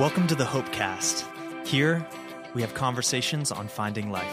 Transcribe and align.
Welcome 0.00 0.26
to 0.28 0.34
the 0.34 0.44
Hopecast. 0.44 1.26
Here, 1.66 2.08
we 2.54 2.62
have 2.62 2.72
conversations 2.72 3.52
on 3.52 3.68
finding 3.68 4.10
life. 4.10 4.24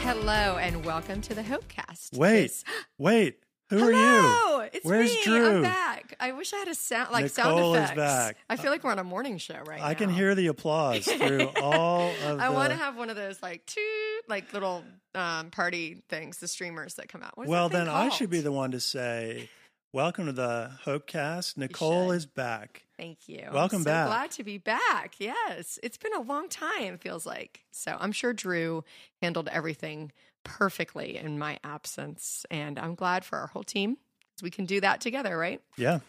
Hello 0.00 0.56
and 0.56 0.82
welcome 0.86 1.20
to 1.20 1.34
the 1.34 1.42
Hopecast. 1.42 2.16
Wait, 2.16 2.64
wait. 2.96 3.43
Who 3.70 3.78
are 3.88 3.92
Hello, 3.92 4.62
you? 4.62 4.68
It's 4.74 4.84
Where's 4.84 5.10
me. 5.10 5.20
Drew? 5.24 5.56
I'm 5.56 5.62
back. 5.62 6.14
I 6.20 6.32
wish 6.32 6.52
I 6.52 6.58
had 6.58 6.68
a 6.68 6.74
sound 6.74 7.12
like 7.12 7.24
Nicole 7.24 7.74
sound 7.74 7.90
is 7.90 7.96
back. 7.96 8.36
I 8.50 8.56
feel 8.56 8.70
like 8.70 8.84
we're 8.84 8.90
on 8.90 8.98
a 8.98 9.04
morning 9.04 9.38
show 9.38 9.58
right 9.66 9.80
now. 9.80 9.86
I 9.86 9.94
can 9.94 10.10
hear 10.10 10.34
the 10.34 10.48
applause 10.48 11.06
through 11.06 11.48
all 11.62 12.10
of 12.26 12.40
I 12.40 12.48
the. 12.48 12.52
want 12.52 12.70
to 12.70 12.76
have 12.76 12.96
one 12.96 13.08
of 13.08 13.16
those 13.16 13.42
like 13.42 13.64
two 13.66 14.18
like 14.28 14.52
little 14.52 14.84
um, 15.14 15.50
party 15.50 16.02
things, 16.08 16.38
the 16.38 16.48
streamers 16.48 16.94
that 16.94 17.08
come 17.08 17.22
out. 17.22 17.32
Well, 17.38 17.68
then 17.70 17.88
I 17.88 18.10
should 18.10 18.30
be 18.30 18.40
the 18.42 18.52
one 18.52 18.72
to 18.72 18.80
say, 18.80 19.48
"Welcome 19.94 20.26
to 20.26 20.32
the 20.32 20.70
Hopecast." 20.84 21.56
Nicole 21.56 22.10
is 22.10 22.26
back. 22.26 22.82
Thank 22.98 23.28
you. 23.28 23.48
Welcome 23.52 23.80
so 23.80 23.86
back. 23.86 24.06
Glad 24.08 24.30
to 24.32 24.44
be 24.44 24.58
back. 24.58 25.14
Yes, 25.18 25.78
it's 25.82 25.96
been 25.96 26.14
a 26.14 26.20
long 26.20 26.48
time. 26.50 26.98
Feels 26.98 27.24
like 27.24 27.64
so. 27.70 27.96
I'm 27.98 28.12
sure 28.12 28.32
Drew 28.34 28.84
handled 29.22 29.48
everything 29.50 30.12
perfectly 30.44 31.16
in 31.16 31.38
my 31.38 31.58
absence, 31.64 32.46
and 32.50 32.78
I'm 32.78 32.94
glad 32.94 33.24
for 33.24 33.38
our 33.38 33.46
whole 33.48 33.64
team 33.64 33.96
We 34.42 34.50
can 34.50 34.66
do 34.66 34.80
that 34.80 35.00
together, 35.00 35.36
right? 35.36 35.60
Yeah. 35.76 36.00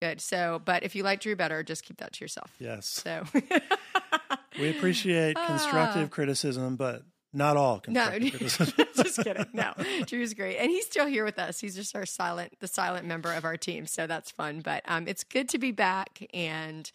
Good. 0.00 0.20
So, 0.20 0.60
but 0.64 0.84
if 0.84 0.94
you 0.94 1.02
like 1.02 1.20
Drew 1.20 1.34
better, 1.34 1.62
just 1.64 1.84
keep 1.84 1.96
that 1.98 2.12
to 2.14 2.24
yourself. 2.24 2.54
Yes. 2.60 2.86
So, 2.86 3.24
We 4.58 4.70
appreciate 4.70 5.36
constructive 5.36 6.06
Ah. 6.06 6.14
criticism, 6.14 6.76
but 6.76 7.02
not 7.32 7.56
all 7.56 7.82
no, 7.86 8.08
constructive 8.10 8.32
criticism. 8.58 8.86
just 8.96 9.22
kidding. 9.24 9.46
No, 9.52 9.72
Drew's 10.06 10.34
great, 10.34 10.56
and 10.56 10.70
he's 10.70 10.86
still 10.86 11.06
here 11.06 11.24
with 11.24 11.38
us. 11.38 11.60
He's 11.60 11.76
just 11.76 11.94
our 11.94 12.06
silent, 12.06 12.54
the 12.60 12.66
silent 12.66 13.06
member 13.06 13.32
of 13.32 13.44
our 13.44 13.56
team. 13.56 13.86
So 13.86 14.06
that's 14.06 14.30
fun. 14.30 14.60
But 14.60 14.82
um, 14.86 15.06
it's 15.06 15.22
good 15.24 15.48
to 15.50 15.58
be 15.58 15.70
back 15.70 16.26
and 16.34 16.90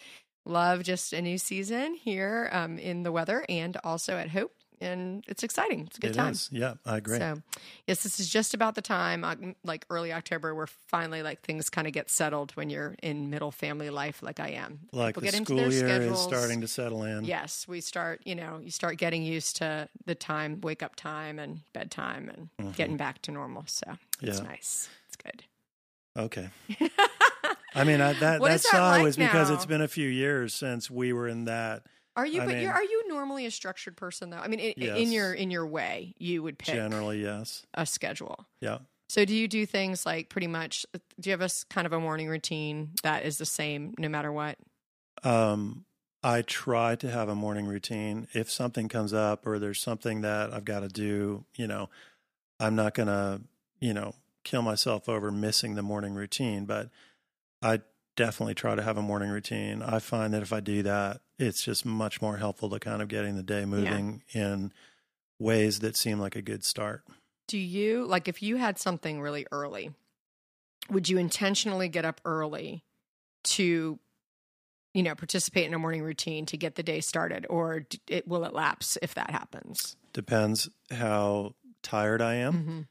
love 0.45 0.83
just 0.83 1.13
a 1.13 1.21
new 1.21 1.37
season 1.37 1.95
here 1.95 2.49
um, 2.51 2.77
in 2.77 3.03
the 3.03 3.11
weather 3.11 3.45
and 3.47 3.77
also 3.83 4.17
at 4.17 4.29
Hope. 4.29 4.53
And 4.83 5.23
it's 5.27 5.43
exciting. 5.43 5.85
It's 5.87 5.97
a 5.97 6.01
good 6.01 6.11
It 6.11 6.15
time. 6.15 6.33
is. 6.33 6.49
Yeah, 6.51 6.73
I 6.85 6.97
agree. 6.97 7.17
So, 7.17 7.41
yes, 7.87 8.03
this 8.03 8.19
is 8.19 8.29
just 8.29 8.53
about 8.53 8.75
the 8.75 8.81
time, 8.81 9.23
uh, 9.23 9.35
like 9.63 9.85
early 9.89 10.11
October, 10.13 10.53
where 10.53 10.67
finally 10.67 11.23
like 11.23 11.41
things 11.41 11.69
kind 11.69 11.87
of 11.87 11.93
get 11.93 12.09
settled 12.09 12.51
when 12.51 12.69
you're 12.69 12.95
in 13.01 13.29
middle 13.29 13.51
family 13.51 13.89
life, 13.89 14.21
like 14.21 14.39
I 14.39 14.49
am. 14.49 14.81
like 14.91 15.15
People 15.15 15.21
the 15.21 15.25
get 15.27 15.33
into 15.35 15.45
school 15.53 15.57
their 15.57 15.71
year 15.71 15.87
schedules. 15.87 16.19
is 16.19 16.25
starting 16.25 16.61
to 16.61 16.67
settle 16.67 17.03
in. 17.03 17.23
Yes, 17.25 17.67
we 17.67 17.81
start. 17.81 18.21
You 18.25 18.35
know, 18.35 18.59
you 18.61 18.69
start 18.71 18.97
getting 18.97 19.23
used 19.23 19.55
to 19.57 19.87
the 20.05 20.15
time, 20.15 20.59
wake 20.61 20.83
up 20.83 20.95
time, 20.95 21.39
and 21.39 21.61
bedtime, 21.73 22.29
and 22.59 22.75
getting 22.75 22.97
back 22.97 23.21
to 23.23 23.31
normal. 23.31 23.63
So 23.67 23.85
it's 24.21 24.37
Mm-hmm. 24.37 24.45
Yeah. 24.45 24.49
nice. 24.51 24.89
It's 25.07 25.15
good. 25.15 25.43
Okay. 26.15 26.49
I 27.75 27.83
mean, 27.85 28.01
I, 28.01 28.13
that 28.13 28.39
What 28.39 28.49
that 28.49 28.61
sigh 28.61 28.97
like 28.97 29.03
was 29.03 29.17
because 29.17 29.49
it's 29.49 29.65
been 29.65 29.81
a 29.81 29.87
few 29.87 30.07
years 30.07 30.53
since 30.53 30.91
we 30.91 31.11
were 31.13 31.27
in 31.27 31.45
that. 31.45 31.83
Are 32.15 32.25
you? 32.25 32.41
I 32.41 32.45
but 32.45 32.53
mean- 32.55 32.63
you're, 32.63 32.73
are 32.73 32.83
you 32.83 33.07
normally 33.07 33.45
a 33.45 33.51
structured 33.51 33.97
person 33.97 34.29
though? 34.29 34.37
I 34.37 34.47
mean, 34.47 34.59
in, 34.59 34.95
in 34.95 35.11
your 35.11 35.33
in 35.33 35.51
your 35.51 35.65
way, 35.65 36.13
you 36.17 36.43
would 36.43 36.57
pick 36.57 36.75
Generally, 36.75 37.21
yes. 37.21 37.65
a 37.73 37.85
schedule. 37.85 38.45
Yeah. 38.61 38.79
So 39.09 39.25
do 39.25 39.35
you 39.35 39.47
do 39.47 39.65
things 39.65 40.05
like 40.05 40.29
pretty 40.29 40.47
much? 40.47 40.85
Do 40.93 41.29
you 41.29 41.31
have 41.31 41.41
a 41.41 41.49
kind 41.69 41.85
of 41.85 41.93
a 41.93 41.99
morning 41.99 42.27
routine 42.27 42.91
that 43.03 43.25
is 43.25 43.37
the 43.37 43.45
same 43.45 43.93
no 43.97 44.09
matter 44.09 44.31
what? 44.31 44.57
Um, 45.23 45.85
I 46.23 46.41
try 46.41 46.95
to 46.95 47.11
have 47.11 47.29
a 47.29 47.35
morning 47.35 47.65
routine. 47.65 48.27
If 48.33 48.49
something 48.49 48.87
comes 48.87 49.13
up 49.13 49.45
or 49.45 49.59
there's 49.59 49.81
something 49.81 50.21
that 50.21 50.53
I've 50.53 50.65
got 50.65 50.79
to 50.79 50.87
do, 50.87 51.45
you 51.55 51.67
know, 51.67 51.89
I'm 52.59 52.75
not 52.75 52.93
going 52.93 53.07
to, 53.07 53.41
you 53.79 53.93
know, 53.93 54.15
kill 54.43 54.61
myself 54.61 55.09
over 55.09 55.31
missing 55.31 55.75
the 55.75 55.81
morning 55.83 56.13
routine, 56.13 56.65
but 56.65 56.89
I 57.61 57.81
definitely 58.15 58.55
try 58.55 58.75
to 58.75 58.81
have 58.81 58.97
a 58.97 59.01
morning 59.01 59.29
routine. 59.29 59.81
I 59.81 59.99
find 59.99 60.33
that 60.33 60.41
if 60.41 60.53
I 60.53 60.59
do 60.59 60.81
that, 60.83 61.21
it's 61.39 61.63
just 61.63 61.85
much 61.85 62.21
more 62.21 62.37
helpful 62.37 62.69
to 62.69 62.79
kind 62.79 63.01
of 63.01 63.07
getting 63.07 63.35
the 63.35 63.43
day 63.43 63.65
moving 63.65 64.23
in 64.33 64.71
ways 65.39 65.79
that 65.79 65.95
seem 65.97 66.19
like 66.19 66.35
a 66.35 66.41
good 66.41 66.63
start. 66.63 67.03
Do 67.47 67.57
you 67.57 68.05
like 68.05 68.27
if 68.27 68.41
you 68.41 68.57
had 68.57 68.79
something 68.79 69.19
really 69.19 69.45
early? 69.51 69.91
Would 70.89 71.09
you 71.09 71.17
intentionally 71.17 71.89
get 71.89 72.05
up 72.05 72.21
early 72.25 72.83
to, 73.45 73.99
you 74.93 75.03
know, 75.03 75.15
participate 75.15 75.65
in 75.65 75.73
a 75.73 75.79
morning 75.79 76.03
routine 76.03 76.45
to 76.47 76.57
get 76.57 76.75
the 76.75 76.83
day 76.83 77.01
started, 77.01 77.45
or 77.49 77.85
it 78.07 78.27
will 78.27 78.43
it 78.45 78.53
lapse 78.53 78.97
if 79.01 79.13
that 79.15 79.31
happens? 79.31 79.95
Depends 80.13 80.69
how 80.91 81.55
tired 81.81 82.21
I 82.21 82.35
am. 82.35 82.53
Mhm. 82.53 82.87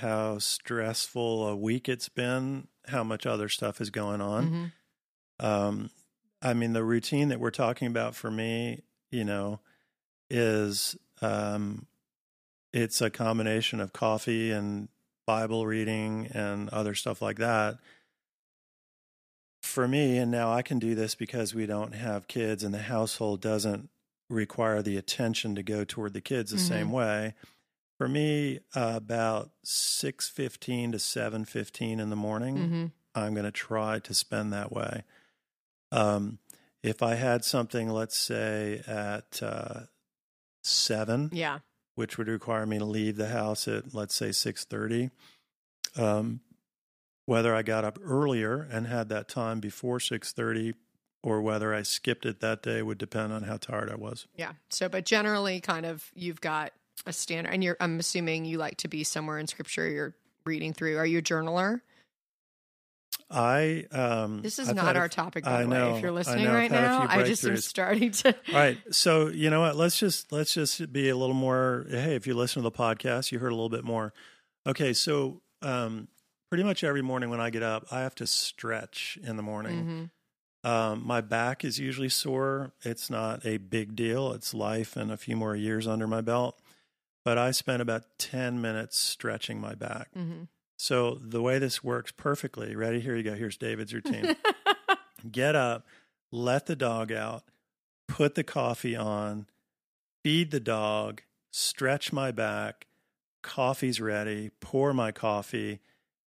how 0.00 0.38
stressful 0.38 1.48
a 1.48 1.56
week 1.56 1.88
it's 1.88 2.10
been, 2.10 2.68
how 2.88 3.02
much 3.02 3.24
other 3.24 3.48
stuff 3.48 3.80
is 3.80 3.88
going 3.88 4.20
on. 4.20 4.72
Mhm. 5.40 5.42
Um, 5.44 5.90
I 6.46 6.54
mean, 6.54 6.72
the 6.74 6.84
routine 6.84 7.28
that 7.30 7.40
we're 7.40 7.50
talking 7.50 7.88
about 7.88 8.14
for 8.14 8.30
me, 8.30 8.82
you 9.10 9.24
know, 9.24 9.58
is 10.30 10.96
um, 11.20 11.86
it's 12.72 13.00
a 13.00 13.10
combination 13.10 13.80
of 13.80 13.92
coffee 13.92 14.52
and 14.52 14.88
Bible 15.26 15.66
reading 15.66 16.28
and 16.32 16.68
other 16.68 16.94
stuff 16.94 17.20
like 17.20 17.38
that. 17.38 17.78
For 19.62 19.88
me, 19.88 20.18
and 20.18 20.30
now 20.30 20.52
I 20.52 20.62
can 20.62 20.78
do 20.78 20.94
this 20.94 21.16
because 21.16 21.52
we 21.52 21.66
don't 21.66 21.94
have 21.96 22.28
kids 22.28 22.62
and 22.62 22.72
the 22.72 22.82
household 22.82 23.40
doesn't 23.40 23.88
require 24.30 24.82
the 24.82 24.96
attention 24.96 25.56
to 25.56 25.62
go 25.64 25.84
toward 25.84 26.12
the 26.12 26.20
kids 26.20 26.52
the 26.52 26.56
Mhm. 26.58 26.60
same 26.60 26.92
way. 26.92 27.34
For 27.98 28.08
me, 28.08 28.60
uh, 28.74 28.92
about 28.94 29.50
six 29.64 30.28
fifteen 30.28 30.92
to 30.92 30.98
seven 31.00 31.44
fifteen 31.44 31.98
in 31.98 32.10
the 32.10 32.16
morning, 32.16 32.56
Mhm. 32.56 32.92
I'm 33.16 33.34
going 33.34 33.46
to 33.46 33.50
try 33.50 33.98
to 33.98 34.14
spend 34.14 34.52
that 34.52 34.70
way. 34.70 35.02
Um, 35.92 36.38
if 36.82 37.02
I 37.02 37.14
had 37.14 37.44
something, 37.44 37.88
let's 37.88 38.18
say 38.18 38.82
at 38.86 39.42
uh, 39.42 39.80
seven, 40.62 41.30
Yeah. 41.32 41.60
which 41.94 42.18
would 42.18 42.28
require 42.28 42.66
me 42.66 42.78
to 42.78 42.84
leave 42.84 43.16
the 43.16 43.28
house 43.28 43.66
at 43.68 43.94
let's 43.94 44.14
say 44.14 44.32
six 44.32 44.64
thirty, 44.64 45.10
um, 45.96 46.40
whether 47.24 47.54
I 47.54 47.62
got 47.62 47.84
up 47.84 47.98
earlier 48.02 48.62
and 48.70 48.86
had 48.86 49.08
that 49.08 49.28
time 49.28 49.60
before 49.60 49.98
six 50.00 50.32
thirty, 50.32 50.74
or 51.22 51.40
whether 51.40 51.74
I 51.74 51.82
skipped 51.82 52.26
it 52.26 52.40
that 52.40 52.62
day 52.62 52.82
would 52.82 52.98
depend 52.98 53.32
on 53.32 53.44
how 53.44 53.56
tired 53.56 53.90
I 53.90 53.96
was. 53.96 54.26
Yeah. 54.36 54.52
So, 54.70 54.88
but 54.88 55.04
generally, 55.04 55.60
kind 55.60 55.86
of, 55.86 56.10
you've 56.14 56.40
got 56.40 56.72
a 57.04 57.12
standard, 57.12 57.52
and 57.52 57.64
you're. 57.64 57.76
I'm 57.80 57.98
assuming 57.98 58.44
you 58.44 58.58
like 58.58 58.76
to 58.78 58.88
be 58.88 59.02
somewhere 59.04 59.38
in 59.38 59.46
Scripture. 59.46 59.88
You're 59.88 60.14
reading 60.44 60.72
through. 60.72 60.98
Are 60.98 61.06
you 61.06 61.18
a 61.18 61.22
journaler? 61.22 61.80
I 63.30 63.86
um, 63.90 64.42
This 64.42 64.58
is 64.58 64.68
I've 64.68 64.76
not 64.76 64.84
had 64.86 64.96
a- 64.96 65.00
our 65.00 65.08
topic, 65.08 65.44
by 65.44 65.60
I 65.60 65.62
the 65.64 65.68
way. 65.68 65.76
know, 65.78 65.96
If 65.96 66.02
you're 66.02 66.12
listening 66.12 66.44
know, 66.44 66.54
right 66.54 66.70
now, 66.70 67.06
I 67.08 67.24
just 67.24 67.44
am 67.44 67.56
starting 67.56 68.12
to. 68.12 68.34
All 68.48 68.54
right. 68.54 68.78
So 68.92 69.28
you 69.28 69.50
know 69.50 69.60
what? 69.62 69.74
Let's 69.76 69.98
just 69.98 70.30
let's 70.32 70.54
just 70.54 70.92
be 70.92 71.08
a 71.08 71.16
little 71.16 71.34
more. 71.34 71.86
Hey, 71.90 72.14
if 72.14 72.26
you 72.26 72.34
listen 72.34 72.62
to 72.62 72.68
the 72.70 72.76
podcast, 72.76 73.32
you 73.32 73.38
heard 73.40 73.50
a 73.50 73.54
little 73.54 73.68
bit 73.68 73.84
more. 73.84 74.12
Okay. 74.66 74.92
So 74.92 75.42
um, 75.62 76.06
pretty 76.50 76.62
much 76.64 76.84
every 76.84 77.02
morning 77.02 77.28
when 77.30 77.40
I 77.40 77.50
get 77.50 77.62
up, 77.64 77.86
I 77.90 78.00
have 78.02 78.14
to 78.16 78.26
stretch 78.26 79.18
in 79.22 79.36
the 79.36 79.42
morning. 79.42 80.10
Mhm. 80.64 80.70
Um, 80.70 81.06
my 81.06 81.20
back 81.20 81.64
is 81.64 81.78
usually 81.78 82.08
sore. 82.08 82.72
It's 82.82 83.08
not 83.10 83.44
a 83.46 83.56
big 83.58 83.94
deal. 83.96 84.32
It's 84.32 84.52
life 84.54 84.96
and 84.96 85.10
a 85.12 85.16
few 85.16 85.36
more 85.36 85.54
years 85.56 85.86
under 85.88 86.06
my 86.06 86.20
belt. 86.20 86.60
But 87.24 87.38
I 87.38 87.50
spend 87.50 87.82
about 87.82 88.04
ten 88.18 88.60
minutes 88.60 88.96
stretching 88.98 89.60
my 89.60 89.74
back. 89.74 90.10
Mhm. 90.16 90.48
So 90.76 91.14
the 91.14 91.40
way 91.42 91.58
this 91.58 91.82
works 91.82 92.12
perfectly. 92.12 92.74
Ready? 92.76 93.00
Here 93.00 93.16
you 93.16 93.22
go. 93.22 93.34
Here's 93.34 93.56
David's 93.56 93.94
routine 93.94 94.36
get 95.30 95.54
up, 95.56 95.86
let 96.30 96.66
the 96.66 96.76
dog 96.76 97.10
out, 97.12 97.44
put 98.08 98.34
the 98.34 98.44
coffee 98.44 98.94
on, 98.94 99.46
feed 100.22 100.50
the 100.50 100.60
dog, 100.60 101.22
stretch 101.50 102.12
my 102.12 102.30
back, 102.30 102.86
coffee's 103.42 104.00
ready, 104.00 104.50
pour 104.60 104.92
my 104.92 105.12
coffee, 105.12 105.80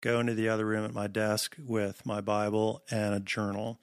go 0.00 0.18
into 0.18 0.34
the 0.34 0.48
other 0.48 0.66
room 0.66 0.84
at 0.84 0.92
my 0.94 1.06
desk 1.06 1.56
with 1.64 2.04
my 2.04 2.20
Bible 2.20 2.82
and 2.90 3.14
a 3.14 3.20
journal. 3.20 3.78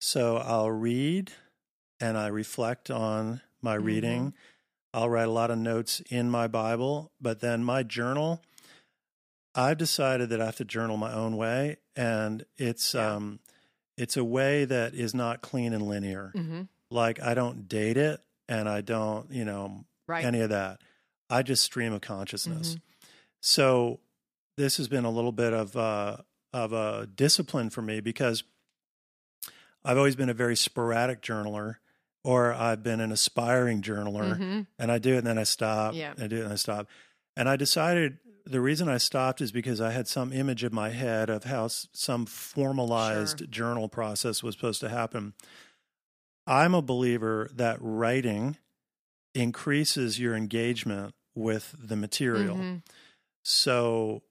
So 0.00 0.36
I'll 0.36 0.70
read 0.70 1.32
and 2.00 2.16
I 2.16 2.28
reflect 2.28 2.90
on 2.90 3.40
my 3.60 3.76
Mhm. 3.76 3.84
reading. 3.84 4.34
I'll 4.94 5.08
write 5.08 5.28
a 5.28 5.32
lot 5.32 5.50
of 5.50 5.58
notes 5.58 6.00
in 6.10 6.30
my 6.30 6.46
Bible, 6.46 7.10
but 7.20 7.40
then 7.40 7.64
my 7.64 7.82
journal, 7.82 8.42
I've 9.54 9.78
decided 9.78 10.30
that 10.30 10.40
I 10.40 10.46
have 10.46 10.56
to 10.56 10.64
journal 10.64 10.96
my 10.96 11.12
own 11.12 11.36
way, 11.36 11.76
and 11.96 12.44
it's 12.56 12.94
Yeah. 12.94 13.14
um, 13.14 13.40
it's 13.96 14.16
a 14.16 14.24
way 14.24 14.64
that 14.64 14.94
is 14.94 15.14
not 15.14 15.42
clean 15.42 15.72
and 15.74 15.86
linear. 15.86 16.32
Mhm. 16.34 16.68
Like 16.90 17.20
I 17.20 17.34
don't 17.34 17.68
date 17.68 17.96
it, 17.96 18.20
and 18.48 18.68
I 18.68 18.80
don't, 18.80 19.30
you 19.30 19.44
know, 19.44 19.84
Right. 20.06 20.24
any 20.24 20.40
of 20.40 20.50
that. 20.50 20.80
I 21.30 21.42
just 21.42 21.62
stream 21.64 21.92
of 21.92 22.00
consciousness. 22.00 22.70
Mm-hmm. 22.74 22.78
So 23.40 24.00
this 24.56 24.76
has 24.78 24.88
been 24.88 25.04
a 25.04 25.10
little 25.10 25.32
bit 25.32 25.52
of 25.52 25.76
uh, 25.76 26.18
of 26.52 26.72
a 26.72 27.06
discipline 27.06 27.70
for 27.70 27.80
me 27.82 28.00
because 28.00 28.44
I've 29.84 29.96
always 29.96 30.16
been 30.16 30.28
a 30.28 30.34
very 30.34 30.56
sporadic 30.56 31.22
journaler, 31.22 31.76
or 32.22 32.52
I've 32.52 32.82
been 32.82 33.00
an 33.00 33.10
aspiring 33.10 33.82
journaler 33.82 34.38
Mhm. 34.38 34.66
and 34.78 34.92
I 34.92 34.98
do 34.98 35.14
it 35.14 35.18
and 35.18 35.26
then 35.26 35.38
I 35.38 35.44
stop. 35.44 35.94
Yeah. 35.94 36.12
and 36.12 36.22
I 36.22 36.26
do 36.28 36.36
it 36.38 36.44
and 36.44 36.52
I 36.52 36.56
stop. 36.56 36.86
And 37.36 37.48
I 37.48 37.56
decided 37.56 38.18
the 38.44 38.60
reason 38.60 38.88
I 38.88 38.98
stopped 38.98 39.40
is 39.40 39.52
because 39.52 39.80
I 39.80 39.90
had 39.90 40.06
some 40.08 40.32
image 40.32 40.64
in 40.64 40.74
my 40.74 40.90
head 40.90 41.30
of 41.30 41.44
how 41.44 41.66
s- 41.66 41.88
some 41.92 42.26
formalized 42.26 43.38
Sure. 43.40 43.46
journal 43.48 43.88
process 43.88 44.42
was 44.42 44.54
supposed 44.54 44.80
to 44.80 44.88
happen. 44.88 45.34
I'm 46.46 46.74
a 46.74 46.82
believer 46.82 47.48
that 47.54 47.78
writing 47.80 48.56
increases 49.34 50.18
your 50.18 50.34
engagement 50.34 51.14
with 51.34 51.74
the 51.78 51.96
material. 51.96 52.56
Mhm. 52.56 52.82
So 53.44 54.22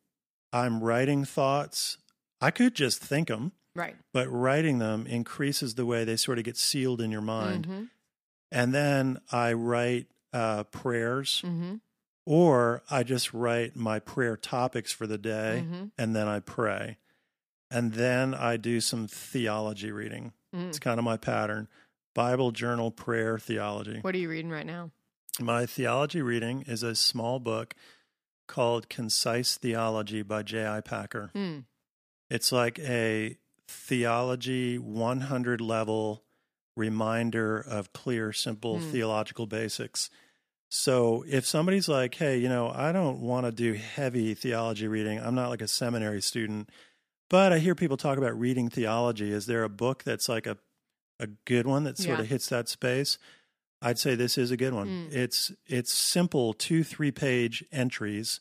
I'm 0.54 0.84
writing 0.84 1.26
thoughts. 1.26 1.98
I 2.40 2.52
could 2.52 2.76
just 2.76 3.00
think 3.02 3.30
them, 3.30 3.54
Right. 3.76 3.96
but 4.14 4.28
writing 4.30 4.80
them 4.80 5.08
increases 5.08 5.76
the 5.76 5.86
way 5.86 6.04
they 6.04 6.18
sort 6.18 6.38
of 6.38 6.44
get 6.44 6.58
sealed 6.58 7.02
in 7.02 7.12
your 7.12 7.22
mind. 7.22 7.68
Mhm. 7.68 7.90
And 8.52 8.74
then 8.74 9.22
I 9.32 9.54
write 9.54 10.08
uh, 10.34 10.64
prayers, 10.64 11.42
Mhm. 11.44 11.82
Or 12.26 12.84
I 12.90 13.04
just 13.04 13.34
write 13.34 13.76
my 13.76 14.00
prayer 14.00 14.38
topics 14.38 14.92
for 14.92 15.08
the 15.08 15.18
day, 15.18 15.66
Mhm. 15.68 15.92
and 15.98 16.16
then 16.16 16.28
I 16.28 16.40
pray. 16.40 16.98
And 17.70 17.94
then 17.94 18.34
I 18.34 18.58
do 18.58 18.82
some 18.82 19.08
theology 19.08 19.92
reading. 19.92 20.34
Mm. 20.54 20.68
It's 20.70 20.80
kind 20.80 21.00
of 21.00 21.04
my 21.06 21.18
pattern 21.18 21.68
Bible, 22.14 22.52
journal, 22.52 22.92
prayer, 22.92 23.40
theology. 23.40 24.00
What 24.02 24.14
are 24.14 24.18
you 24.18 24.30
reading 24.30 24.52
right 24.52 24.66
now? 24.66 24.92
My 25.40 25.66
theology 25.66 26.22
reading 26.22 26.64
is 26.64 26.84
a 26.84 26.94
small 26.94 27.40
book 27.40 27.74
called 28.48 28.90
Concise 28.90 29.56
Theology 29.58 30.22
by 30.22 30.44
J.I. 30.44 30.82
Packer. 30.82 31.32
Mm. 31.34 31.64
It's 32.30 32.52
like 32.52 32.78
a 32.80 33.38
theology 33.66 34.78
100 34.78 35.62
level 35.62 36.26
reminder 36.76 37.58
of 37.60 37.94
clear, 37.94 38.34
simple 38.34 38.80
Hmm. 38.80 38.92
theological 38.92 39.46
basics. 39.48 40.10
So 40.74 41.26
if 41.28 41.46
somebody's 41.46 41.90
like, 41.90 42.16
hey, 42.16 42.38
you 42.38 42.48
know, 42.48 42.72
I 42.74 42.94
don't 42.94 43.20
want 43.20 43.46
to 43.46 43.52
do 43.52 43.74
heavy 43.74 44.34
theology 44.34 44.88
reading, 44.88 45.20
I'm 45.20 45.36
not 45.36 45.50
like 45.50 45.62
a 45.62 45.68
seminary 45.68 46.22
student, 46.22 46.70
but 47.30 47.52
I 47.52 47.60
hear 47.60 47.76
people 47.76 47.98
talk 47.98 48.18
about 48.18 48.40
reading 48.40 48.70
theology. 48.70 49.34
Is 49.34 49.48
there 49.48 49.64
a 49.64 49.70
book 49.70 50.04
that's 50.06 50.30
like 50.30 50.48
a, 50.48 50.58
a 51.20 51.28
good 51.44 51.68
one 51.68 51.84
that 51.84 51.98
sort 51.98 52.20
Yeah. 52.20 52.24
of 52.24 52.30
hits 52.30 52.48
that 52.48 52.70
space? 52.70 53.18
I'd 53.82 54.00
say 54.00 54.16
this 54.16 54.38
is 54.38 54.50
a 54.50 54.56
good 54.58 54.74
one. 54.74 54.88
Mm. 55.10 55.14
It's 55.14 55.52
it's 55.68 55.92
simple 55.92 56.54
two 56.54 56.84
three 56.86 57.12
page 57.12 57.66
entries 57.72 58.40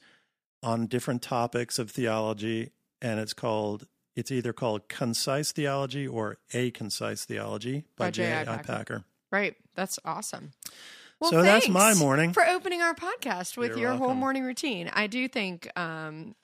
on 0.63 0.87
different 0.87 1.23
topics 1.23 1.79
of 1.81 1.91
theology, 1.91 2.71
and 3.03 3.19
it's 3.19 3.33
called 3.33 3.89
it's 4.15 4.31
either 4.31 4.53
called 4.53 4.89
concise 4.89 5.51
theology 5.51 6.07
or 6.07 6.37
a 6.53 6.71
concise 6.73 7.25
theology 7.25 7.85
by, 7.97 8.07
By 8.07 8.11
J.I. 8.13 8.45
J.I. 8.45 8.57
Packer. 8.59 8.65
Packer. 8.67 9.05
Right. 9.33 9.57
That's 9.75 9.99
awesome. 10.05 10.53
So 11.23 11.43
that's 11.43 11.69
my 11.69 11.95
morning. 11.95 12.33
for 12.33 12.47
opening 12.47 12.81
our 12.83 12.95
podcast 12.95 13.57
with 13.57 13.71
You're 13.71 13.79
your 13.79 13.95
whole 13.97 14.15
morning 14.15 14.45
routine. 14.45 14.91
I 14.93 15.07
do 15.07 15.29
think 15.29 15.69
um, 15.79 16.35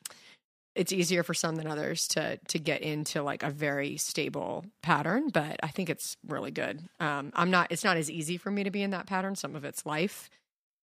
it's 0.74 0.92
easier 0.92 1.22
for 1.22 1.32
some 1.34 1.56
than 1.56 1.66
others 1.66 2.06
to 2.08 2.36
to 2.48 2.58
get 2.58 2.82
into 2.82 3.22
like 3.22 3.42
a 3.42 3.50
very 3.50 3.96
stable 3.96 4.64
pattern, 4.82 5.28
but 5.30 5.58
I 5.62 5.68
think 5.68 5.88
it's 5.88 6.16
really 6.26 6.50
good. 6.50 6.82
Um, 7.00 7.32
I'm 7.34 7.50
not. 7.50 7.68
It's 7.72 7.84
not 7.84 7.96
as 7.96 8.10
easy 8.10 8.36
for 8.36 8.50
me 8.50 8.64
to 8.64 8.70
be 8.70 8.82
in 8.82 8.90
that 8.90 9.06
pattern. 9.06 9.34
Some 9.36 9.56
of 9.56 9.64
it's 9.64 9.86
life. 9.86 10.28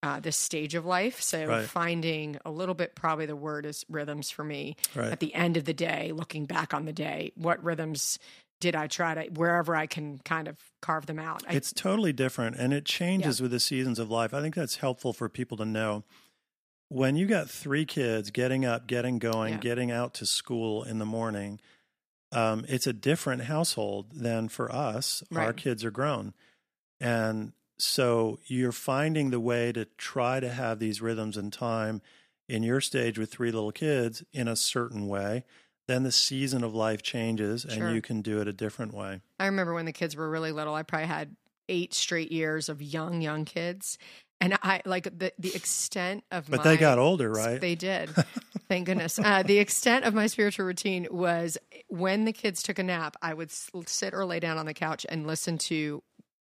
Uh, 0.02 0.20
this 0.20 0.36
stage 0.36 0.76
of 0.76 0.86
life. 0.86 1.22
So 1.22 1.46
Right. 1.48 1.66
finding 1.66 2.38
a 2.44 2.52
little 2.52 2.76
bit, 2.76 2.94
probably 2.94 3.26
the 3.26 3.38
word 3.38 3.66
is 3.66 3.86
rhythms 3.88 4.30
for 4.30 4.44
me 4.44 4.76
Right. 4.94 5.14
at 5.14 5.22
the 5.22 5.34
end 5.34 5.56
of 5.56 5.64
the 5.64 5.74
day, 5.74 6.12
looking 6.14 6.44
back 6.44 6.74
on 6.74 6.84
the 6.84 6.92
day, 6.92 7.32
what 7.36 7.64
rhythms 7.64 8.20
did 8.60 8.76
I 8.76 8.88
try 8.88 9.14
to, 9.14 9.32
wherever 9.34 9.76
I 9.76 9.88
can 9.88 10.20
kind 10.20 10.48
of 10.48 10.58
carve 10.82 11.06
them 11.06 11.20
out. 11.20 11.44
I, 11.48 11.54
It's 11.54 11.74
totally 11.74 12.14
different 12.14 12.56
and 12.58 12.74
it 12.74 12.86
changes 12.86 13.42
with 13.42 13.52
the 13.52 13.60
seasons 13.60 14.00
of 14.00 14.10
life. 14.10 14.34
I 14.34 14.42
think 14.42 14.56
that's 14.56 14.78
helpful 14.78 15.14
for 15.14 15.28
people 15.30 15.58
to 15.58 15.66
know. 15.66 16.04
When 16.90 17.16
you 17.16 17.26
got 17.26 17.50
three 17.50 17.86
kids 17.86 18.30
getting 18.32 18.66
up, 18.66 18.88
getting 18.88 19.18
going, 19.20 19.54
Yeah. 19.54 19.60
getting 19.60 19.92
out 19.92 20.14
to 20.16 20.26
school 20.26 20.84
in 20.84 21.00
the 21.00 21.06
morning, 21.06 21.60
um, 22.32 22.66
it's 22.68 22.88
a 22.88 22.94
different 22.94 23.44
household 23.44 24.12
than 24.14 24.48
for 24.50 24.72
us. 24.72 25.24
Our 25.36 25.54
kids 25.54 25.84
are 25.84 25.92
grown. 25.92 26.34
And 27.00 27.54
so 27.78 28.40
you're 28.46 28.72
finding 28.72 29.30
the 29.32 29.40
way 29.40 29.72
to 29.72 29.86
try 29.98 30.40
to 30.40 30.50
have 30.50 30.80
these 30.80 31.02
rhythms 31.02 31.36
and 31.38 31.52
time 31.52 32.02
in 32.48 32.64
your 32.64 32.82
stage 32.82 33.18
with 33.18 33.32
three 33.32 33.52
little 33.52 33.72
kids 33.72 34.24
in 34.32 34.48
a 34.48 34.56
certain 34.56 35.08
way. 35.08 35.44
Then 35.88 36.04
the 36.04 36.12
season 36.12 36.64
of 36.64 36.74
life 36.74 37.02
changes 37.02 37.66
Sure. 37.70 37.88
and 37.88 37.96
you 37.96 38.02
can 38.02 38.22
do 38.22 38.40
it 38.40 38.48
a 38.48 38.54
different 38.54 38.94
way. 38.94 39.22
I 39.40 39.46
remember 39.48 39.74
when 39.74 39.86
the 39.86 39.92
kids 39.92 40.16
were 40.16 40.30
really 40.30 40.52
little, 40.52 40.74
I 40.74 40.84
probably 40.84 41.08
had 41.08 41.36
eight 41.70 41.94
straight 41.94 42.32
years 42.32 42.70
of 42.70 42.82
young, 42.82 43.22
young 43.22 43.46
kids. 43.46 43.98
And 44.42 44.58
I 44.62 44.82
like 44.86 45.04
the, 45.06 45.32
the 45.40 45.56
extent 45.56 46.24
of 46.32 46.50
But 46.50 46.58
my, 46.58 46.64
they 46.64 46.78
got 46.78 47.00
older, 47.00 47.30
right? 47.30 47.60
They 47.62 47.76
did. 47.76 48.10
Thank 48.68 48.88
goodness. 48.88 49.18
Uh, 49.20 49.44
the 49.44 49.60
extent 49.60 50.04
of 50.06 50.14
my 50.14 50.28
spiritual 50.28 50.66
routine 50.66 51.08
was 51.12 51.58
when 51.88 52.26
the 52.26 52.34
kids 52.34 52.62
took 52.64 52.80
a 52.80 52.84
nap, 52.84 53.16
I 53.22 53.34
would 53.34 53.52
sit 53.52 54.14
or 54.14 54.26
lay 54.26 54.40
down 54.42 54.58
on 54.58 54.66
the 54.66 54.74
couch 54.74 55.06
and 55.08 55.26
listen 55.28 55.58
to. 55.60 56.02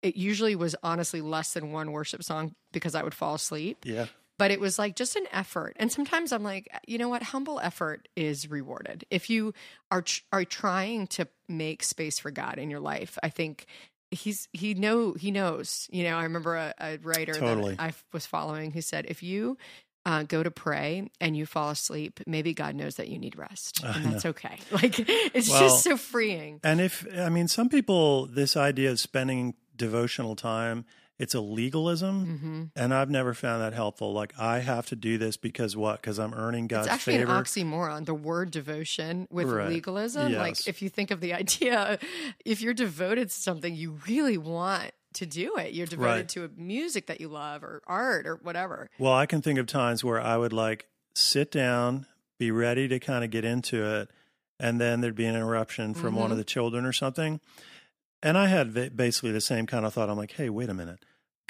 It 0.03 0.17
usually 0.17 0.55
was 0.57 0.75
honestly 0.83 1.21
less 1.21 1.53
than 1.53 1.73
one 1.73 1.93
worship 1.93 2.23
song 2.23 2.55
because 2.73 2.95
I 2.95 3.03
would 3.03 3.15
fall 3.15 3.35
asleep. 3.35 3.79
yeah. 3.85 4.07
But 4.41 4.51
it 4.51 4.59
was 4.59 4.79
like 4.79 4.97
just 4.97 5.17
an 5.17 5.27
effort. 5.33 5.77
And 5.79 5.93
sometimes 5.93 6.33
I'm 6.33 6.43
like, 6.43 6.69
you 6.87 6.97
know 6.97 7.11
what? 7.11 7.23
Humble 7.23 7.61
effort 7.61 8.09
is 8.17 8.51
rewarded. 8.51 9.05
If 9.11 9.29
you 9.29 9.53
are 9.91 10.01
tr- 10.01 10.23
are 10.33 10.45
trying 10.47 11.07
to 11.09 11.29
make 11.47 11.83
space 11.83 12.19
for 12.19 12.31
God 12.31 12.59
in 12.59 12.71
your 12.71 12.81
life, 12.81 13.19
I 13.23 13.29
think 13.29 13.67
he's 14.11 14.49
he 14.53 14.73
know 14.73 15.13
he 15.13 15.31
knows. 15.31 15.89
You 15.93 16.05
know, 16.05 16.17
I 16.17 16.23
remember 16.23 16.57
a, 16.57 16.75
a 16.81 16.99
writer 17.03 17.35
Totally. 17.35 17.75
that 17.75 17.83
I 17.83 17.93
was 18.13 18.25
following 18.25 18.71
who 18.71 18.81
said, 18.81 19.05
if 19.09 19.23
you 19.23 19.59
uh, 20.07 20.23
go 20.23 20.43
to 20.43 20.51
pray 20.51 21.11
and 21.21 21.37
you 21.37 21.45
fall 21.45 21.69
asleep, 21.69 22.21
maybe 22.27 22.55
God 22.55 22.75
knows 22.75 22.97
that 22.97 23.09
you 23.09 23.19
need 23.19 23.37
rest, 23.37 23.85
and 23.85 24.07
that's 24.07 24.25
okay. 24.25 24.59
Like 24.73 24.95
it's 24.99 25.51
Well, 25.51 25.61
just 25.61 25.85
so 25.85 25.99
freeing. 25.99 26.61
And 26.65 26.81
if, 26.81 27.07
I 27.15 27.29
mean, 27.29 27.49
some 27.49 27.69
people, 27.69 28.25
this 28.27 28.57
idea 28.57 28.91
of 28.91 28.99
spending 28.99 29.55
devotional 29.77 30.35
time, 30.37 30.87
it's 31.21 31.35
a 31.35 31.41
legalism. 31.41 32.39
hmm 32.39 32.63
And 32.81 32.93
I've 32.95 33.11
never 33.11 33.35
found 33.35 33.63
that 33.63 33.73
helpful. 33.75 34.13
Like, 34.13 34.33
I 34.39 34.61
have 34.61 34.87
to 34.87 34.97
do 34.97 35.19
this 35.19 35.37
because 35.37 35.77
what? 35.77 36.01
Because 36.01 36.19
I'm 36.19 36.33
earning 36.35 36.67
God's 36.67 36.87
it's 36.87 36.95
actually 36.95 37.19
favor. 37.19 37.33
an 37.37 37.43
oxymoron. 37.45 38.07
The 38.07 38.15
word 38.15 38.51
devotion 38.51 39.29
with 39.31 39.49
Right. 39.49 39.69
legalism. 39.69 40.33
Like, 40.33 40.67
if 40.67 40.81
you 40.83 40.89
think 40.89 41.11
of 41.11 41.21
the 41.21 41.35
idea, 41.43 41.99
if 42.45 42.63
you're 42.63 42.75
devoted 42.75 43.29
to 43.29 43.35
something, 43.35 43.75
you 43.75 43.99
really 44.09 44.39
want 44.39 44.93
to 45.15 45.27
do 45.27 45.57
it. 45.57 45.75
You're 45.75 45.87
devoted 45.87 46.09
Right. 46.11 46.29
to 46.31 46.45
a 46.45 46.49
music 46.57 47.07
that 47.07 47.21
you 47.21 47.29
love 47.29 47.63
or 47.65 47.83
art 47.87 48.27
or 48.27 48.37
whatever. 48.37 48.89
well, 48.99 49.13
I 49.13 49.27
can 49.27 49.43
think 49.43 49.59
of 49.59 49.67
times 49.67 50.03
where 50.03 50.21
I 50.21 50.37
would 50.37 50.53
like 50.53 50.87
sit 51.15 51.51
down, 51.51 52.07
be 52.39 52.51
ready 52.51 52.89
to 52.89 52.99
kind 52.99 53.25
of 53.25 53.31
get 53.31 53.45
into 53.45 53.85
it, 53.85 54.09
and 54.59 54.81
then 54.81 55.01
there'd 55.01 55.15
be 55.17 55.27
an 55.27 55.35
interruption 55.35 55.95
from 55.95 56.15
one 56.15 56.29
Mhm. 56.29 56.33
of 56.33 56.39
the 56.39 56.45
children 56.45 56.85
or 56.87 56.93
something. 56.93 57.41
And 58.23 58.37
I 58.39 58.47
had 58.49 58.95
basically 58.97 59.33
the 59.33 59.41
same 59.41 59.67
kind 59.67 59.85
of 59.85 59.95
thought. 59.95 60.09
I'm 60.11 60.17
like, 60.19 60.33
hey, 60.33 60.49
wait 60.51 60.69
a 60.69 60.75
minute. 60.75 61.01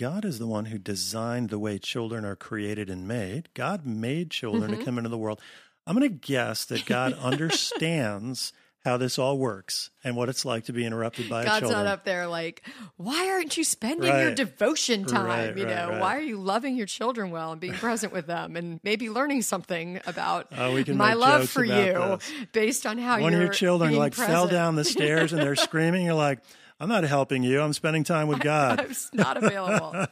God 0.00 0.24
is 0.24 0.38
the 0.38 0.46
one 0.46 0.64
who 0.64 0.78
designed 0.78 1.50
the 1.50 1.58
way 1.58 1.78
children 1.78 2.24
are 2.24 2.34
created 2.34 2.88
and 2.88 3.06
made. 3.06 3.50
God 3.52 3.84
made 3.84 4.30
children 4.30 4.70
Mhm. 4.72 4.78
to 4.78 4.84
come 4.84 4.96
into 4.96 5.10
the 5.10 5.18
world. 5.18 5.38
I'm 5.86 5.94
going 5.94 6.08
to 6.08 6.14
guess 6.26 6.64
that 6.64 6.86
God 6.86 7.12
understands 7.22 8.54
how 8.82 8.96
this 8.96 9.18
all 9.18 9.36
works 9.36 9.90
and 10.02 10.16
what 10.16 10.30
it's 10.30 10.46
like 10.46 10.64
to 10.64 10.72
be 10.72 10.86
interrupted 10.86 11.28
by 11.28 11.42
a 11.42 11.44
child. 11.44 11.60
God's 11.60 11.60
children. 11.72 11.84
not 11.84 11.92
up 11.92 12.04
there 12.06 12.26
like, 12.26 12.62
why 12.96 13.28
aren't 13.28 13.58
you 13.58 13.62
spending 13.62 14.08
your 14.08 14.34
devotion 14.34 15.04
time? 15.04 15.26
Right, 15.26 15.54
you 15.54 15.66
right, 15.66 15.76
know, 15.76 15.90
right. 15.90 16.00
why 16.00 16.16
are 16.16 16.22
you 16.22 16.38
loving 16.38 16.76
your 16.76 16.86
children 16.86 17.30
well 17.30 17.52
and 17.52 17.60
being 17.60 17.74
present 17.74 18.10
with 18.10 18.26
them 18.26 18.56
and 18.56 18.80
maybe 18.82 19.10
learning 19.10 19.42
something 19.42 20.00
about 20.06 20.50
we 20.72 20.82
can 20.82 20.96
my 20.96 21.12
love 21.12 21.50
for 21.50 21.62
you 21.62 21.74
this. 21.74 22.32
based 22.52 22.86
on 22.86 22.96
how 22.96 23.20
One 23.20 23.34
of 23.34 23.40
your 23.40 23.50
children 23.50 23.94
like 23.96 24.14
fell 24.14 24.48
down 24.48 24.76
the 24.76 24.84
stairs 24.84 25.34
and 25.34 25.42
they're 25.42 25.56
screaming. 25.56 26.06
You're 26.06 26.14
like, 26.14 26.38
I'm 26.80 26.88
not 26.88 27.04
helping 27.04 27.42
you. 27.42 27.60
I'm 27.60 27.74
spending 27.74 28.04
time 28.04 28.26
with 28.26 28.40
God. 28.40 28.80
I'm 28.80 28.94
not 29.12 29.36
available. 29.36 30.06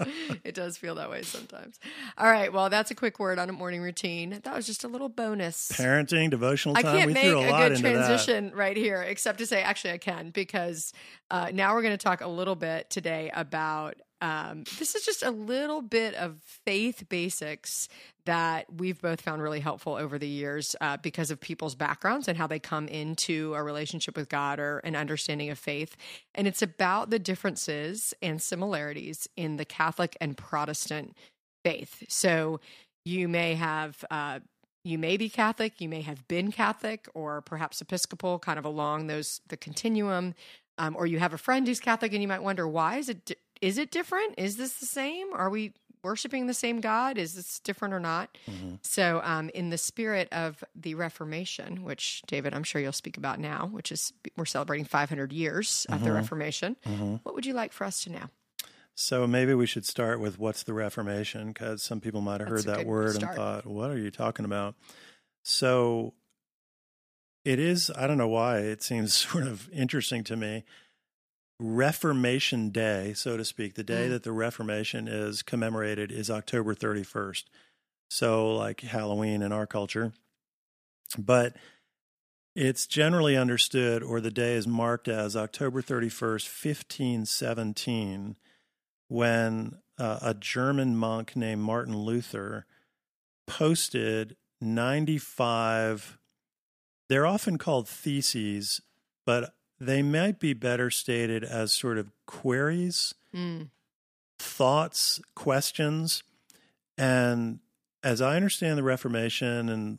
it 0.42 0.54
does 0.54 0.78
feel 0.78 0.94
that 0.94 1.10
way 1.10 1.20
sometimes. 1.20 1.78
All 2.16 2.26
right. 2.26 2.50
Well, 2.50 2.70
that's 2.70 2.90
a 2.90 2.94
quick 2.94 3.18
word 3.18 3.38
on 3.38 3.50
a 3.50 3.52
morning 3.52 3.82
routine. 3.82 4.40
That 4.42 4.54
was 4.54 4.64
just 4.64 4.84
a 4.84 4.88
little 4.88 5.10
bonus. 5.10 5.70
Parenting, 5.72 6.30
devotional 6.30 6.78
I 6.78 6.82
time. 6.82 6.96
can't 6.96 7.06
we 7.08 7.14
make 7.14 7.24
threw 7.24 7.40
a, 7.40 7.48
a, 7.48 7.50
lot 7.50 7.68
good 7.68 7.78
transition 7.78 8.52
right 8.54 8.76
here, 8.76 9.02
except 9.02 9.38
to 9.40 9.46
say, 9.46 9.62
actually, 9.62 9.92
I 9.92 9.98
can 9.98 10.30
because 10.30 10.94
uh, 11.30 11.50
now 11.52 11.74
we're 11.74 11.82
going 11.82 11.96
to 11.96 12.02
talk 12.02 12.22
a 12.22 12.28
little 12.28 12.56
bit 12.56 12.88
today 12.88 13.30
about. 13.34 13.96
Um, 14.24 14.64
this 14.78 14.94
is 14.94 15.04
just 15.04 15.22
a 15.22 15.30
little 15.30 15.82
bit 15.82 16.14
of 16.14 16.38
faith 16.64 17.04
basics 17.10 17.90
that 18.24 18.64
we've 18.72 18.98
both 19.02 19.20
found 19.20 19.42
really 19.42 19.60
helpful 19.60 19.96
over 19.96 20.18
the 20.18 20.26
years 20.26 20.74
uh, 20.80 20.96
because 20.96 21.30
of 21.30 21.40
people's 21.40 21.74
backgrounds 21.74 22.26
and 22.26 22.38
how 22.38 22.46
they 22.46 22.58
come 22.58 22.88
into 22.88 23.52
a 23.52 23.62
relationship 23.62 24.16
with 24.16 24.30
God 24.30 24.58
or 24.58 24.78
an 24.78 24.96
understanding 24.96 25.50
of 25.50 25.58
faith. 25.58 25.94
And 26.34 26.48
it's 26.48 26.62
about 26.62 27.10
the 27.10 27.18
differences 27.18 28.14
and 28.22 28.40
similarities 28.40 29.28
in 29.36 29.58
the 29.58 29.66
Catholic 29.66 30.16
and 30.22 30.38
Protestant 30.38 31.14
faith. 31.62 32.02
So 32.08 32.60
you 33.04 33.28
may 33.28 33.54
have. 33.56 34.06
Uh, 34.10 34.40
you 34.86 34.98
may 34.98 35.16
be 35.16 35.30
Catholic, 35.30 35.80
you 35.80 35.88
may 35.88 36.02
have 36.02 36.28
been 36.28 36.52
Catholic, 36.52 37.08
or 37.14 37.40
perhaps 37.40 37.80
Episcopal, 37.80 38.38
kind 38.38 38.58
of 38.58 38.66
along 38.66 39.06
those 39.06 39.40
the 39.48 39.56
continuum, 39.56 40.34
um, 40.76 40.94
or 40.94 41.06
you 41.06 41.18
have 41.20 41.32
a 41.32 41.38
friend 41.38 41.66
who's 41.66 41.80
Catholic, 41.80 42.12
and 42.12 42.20
you 42.20 42.28
might 42.28 42.42
wonder 42.42 42.68
why 42.68 42.98
is 42.98 43.08
it 43.08 43.32
is 43.64 43.78
it 43.78 43.90
different? 43.90 44.34
Is 44.38 44.56
this 44.56 44.74
the 44.74 44.86
same? 44.86 45.32
Are 45.32 45.48
we 45.48 45.72
worshiping 46.02 46.46
the 46.46 46.54
same 46.54 46.80
God? 46.82 47.16
Is 47.16 47.34
this 47.34 47.60
different 47.60 47.94
or 47.94 48.00
not? 48.00 48.36
Mhm. 48.46 48.78
So, 48.82 49.22
um, 49.24 49.48
in 49.50 49.70
the 49.70 49.78
spirit 49.78 50.28
of 50.32 50.62
the 50.74 50.94
Reformation, 50.94 51.82
which 51.82 52.20
David, 52.26 52.52
I'm 52.52 52.62
sure 52.62 52.80
you'll 52.82 52.92
speak 52.92 53.16
about 53.16 53.40
now, 53.40 53.66
which 53.68 53.90
is 53.90 54.12
we're 54.36 54.44
celebrating 54.44 54.84
500 54.84 55.32
years 55.32 55.86
of 55.88 56.04
the 56.04 56.10
Mhm. 56.10 56.14
Reformation. 56.14 56.76
Mhm. 56.84 57.20
What 57.22 57.34
would 57.34 57.46
you 57.46 57.54
like 57.54 57.72
for 57.72 57.84
us 57.84 58.02
to 58.04 58.10
know? 58.12 58.28
So 58.94 59.26
maybe 59.26 59.54
we 59.54 59.66
should 59.66 59.86
start 59.86 60.20
with 60.20 60.38
what's 60.38 60.62
the 60.62 60.74
Reformation, 60.74 61.48
because 61.48 61.82
some 61.82 62.00
people 62.00 62.20
might 62.20 62.40
have 62.40 62.48
heard 62.50 62.64
that 62.66 62.84
word 62.86 63.14
start. 63.14 63.30
and 63.30 63.36
thought, 63.36 63.66
"What 63.66 63.90
are 63.90 63.98
you 63.98 64.10
talking 64.10 64.44
about?" 64.44 64.74
So 65.42 66.12
it 67.44 67.58
is. 67.58 67.90
I 67.96 68.06
don't 68.06 68.18
know 68.18 68.28
why 68.28 68.58
it 68.58 68.82
seems 68.82 69.14
sort 69.14 69.46
of 69.46 69.68
interesting 69.70 70.22
to 70.24 70.36
me. 70.36 70.64
Reformation 71.60 72.70
Day, 72.70 73.12
so 73.14 73.36
to 73.36 73.44
speak, 73.44 73.74
the 73.74 73.84
day 73.84 74.06
Mm. 74.06 74.10
that 74.10 74.22
the 74.24 74.32
Reformation 74.32 75.06
is 75.08 75.42
commemorated 75.42 76.10
is 76.10 76.30
October 76.30 76.74
31st. 76.74 77.44
So, 78.08 78.54
like 78.54 78.80
Halloween 78.80 79.42
in 79.42 79.52
our 79.52 79.66
culture. 79.66 80.12
But 81.16 81.56
it's 82.54 82.86
generally 82.86 83.36
understood, 83.36 84.02
or 84.02 84.20
the 84.20 84.30
day 84.30 84.54
is 84.54 84.66
marked 84.66 85.08
as 85.08 85.36
October 85.36 85.82
31st, 85.82 86.46
1517, 86.46 88.36
when 89.08 89.78
uh, 89.98 90.18
a 90.22 90.34
German 90.34 90.96
monk 90.96 91.36
named 91.36 91.62
Martin 91.62 91.96
Luther 91.96 92.66
posted 93.46 94.36
95, 94.60 96.18
they're 97.08 97.26
often 97.26 97.58
called 97.58 97.88
theses, 97.88 98.80
but 99.26 99.54
they 99.86 100.02
might 100.02 100.38
be 100.38 100.52
better 100.52 100.90
stated 100.90 101.44
as 101.44 101.72
sort 101.72 101.98
of 101.98 102.10
queries, 102.26 103.14
Mm. 103.34 103.70
thoughts, 104.38 105.20
questions. 105.34 106.22
And 106.96 107.60
as 108.02 108.20
I 108.20 108.36
understand 108.36 108.78
the 108.78 108.82
Reformation 108.82 109.68
and 109.68 109.98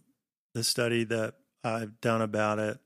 the 0.53 0.63
study 0.63 1.03
that 1.05 1.35
I've 1.63 1.99
done 1.99 2.21
about 2.21 2.59
it, 2.59 2.79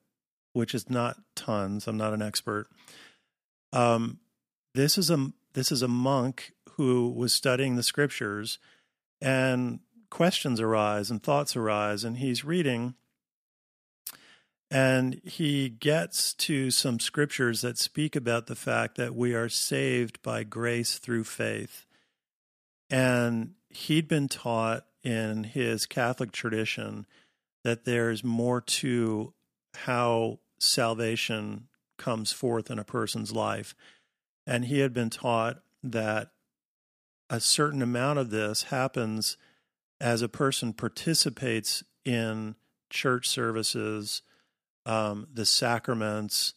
which 0.54 0.74
is 0.74 0.90
not 0.90 1.18
tons, 1.36 1.88
I'm 1.88 1.98
not 1.98 2.14
an 2.14 2.22
expert. 2.22 2.68
Um, 3.72 4.20
this 4.74 4.98
is 4.98 5.10
a 5.10 5.32
this 5.54 5.72
is 5.72 5.82
a 5.82 5.88
monk 5.88 6.54
who 6.74 7.10
was 7.10 7.34
studying 7.34 7.76
the 7.76 7.84
scriptures, 7.84 8.58
and 9.22 9.80
questions 10.10 10.60
arise 10.60 11.12
and 11.12 11.22
thoughts 11.22 11.56
arise, 11.56 12.04
and 12.04 12.18
he's 12.18 12.46
reading, 12.46 12.96
and 14.72 15.22
he 15.24 15.70
gets 15.70 16.34
to 16.34 16.70
some 16.70 17.00
scriptures 17.00 17.62
that 17.62 17.78
speak 17.78 18.16
about 18.16 18.48
the 18.48 18.56
fact 18.56 18.98
that 18.98 19.16
we 19.16 19.34
are 19.34 19.50
saved 19.50 20.22
by 20.22 20.44
grace 20.44 21.00
through 21.00 21.24
faith. 21.24 21.86
And 22.90 23.54
he'd 23.70 24.08
been 24.08 24.28
taught 24.28 24.86
in 25.04 25.44
his 25.44 25.86
Catholic 25.86 26.32
tradition 26.32 27.08
that 27.64 27.86
there's 27.86 28.24
more 28.24 28.62
to 28.62 29.34
how 29.76 30.40
salvation 30.60 31.68
comes 31.98 32.32
forth 32.32 32.70
in 32.70 32.80
a 32.80 32.84
person's 32.84 33.32
life. 33.32 33.76
And 34.46 34.66
he 34.66 34.80
had 34.80 34.94
been 34.94 35.10
taught 35.10 35.62
that 35.84 36.32
a 37.30 37.40
certain 37.40 37.82
amount 37.82 38.20
of 38.20 38.30
this 38.30 38.64
happens 38.64 39.38
as 40.02 40.22
a 40.22 40.30
person 40.30 40.74
participates 40.74 41.84
in 42.06 42.56
church 42.90 43.28
services, 43.28 44.22
um, 44.86 45.28
the 45.34 45.46
sacraments, 45.46 46.54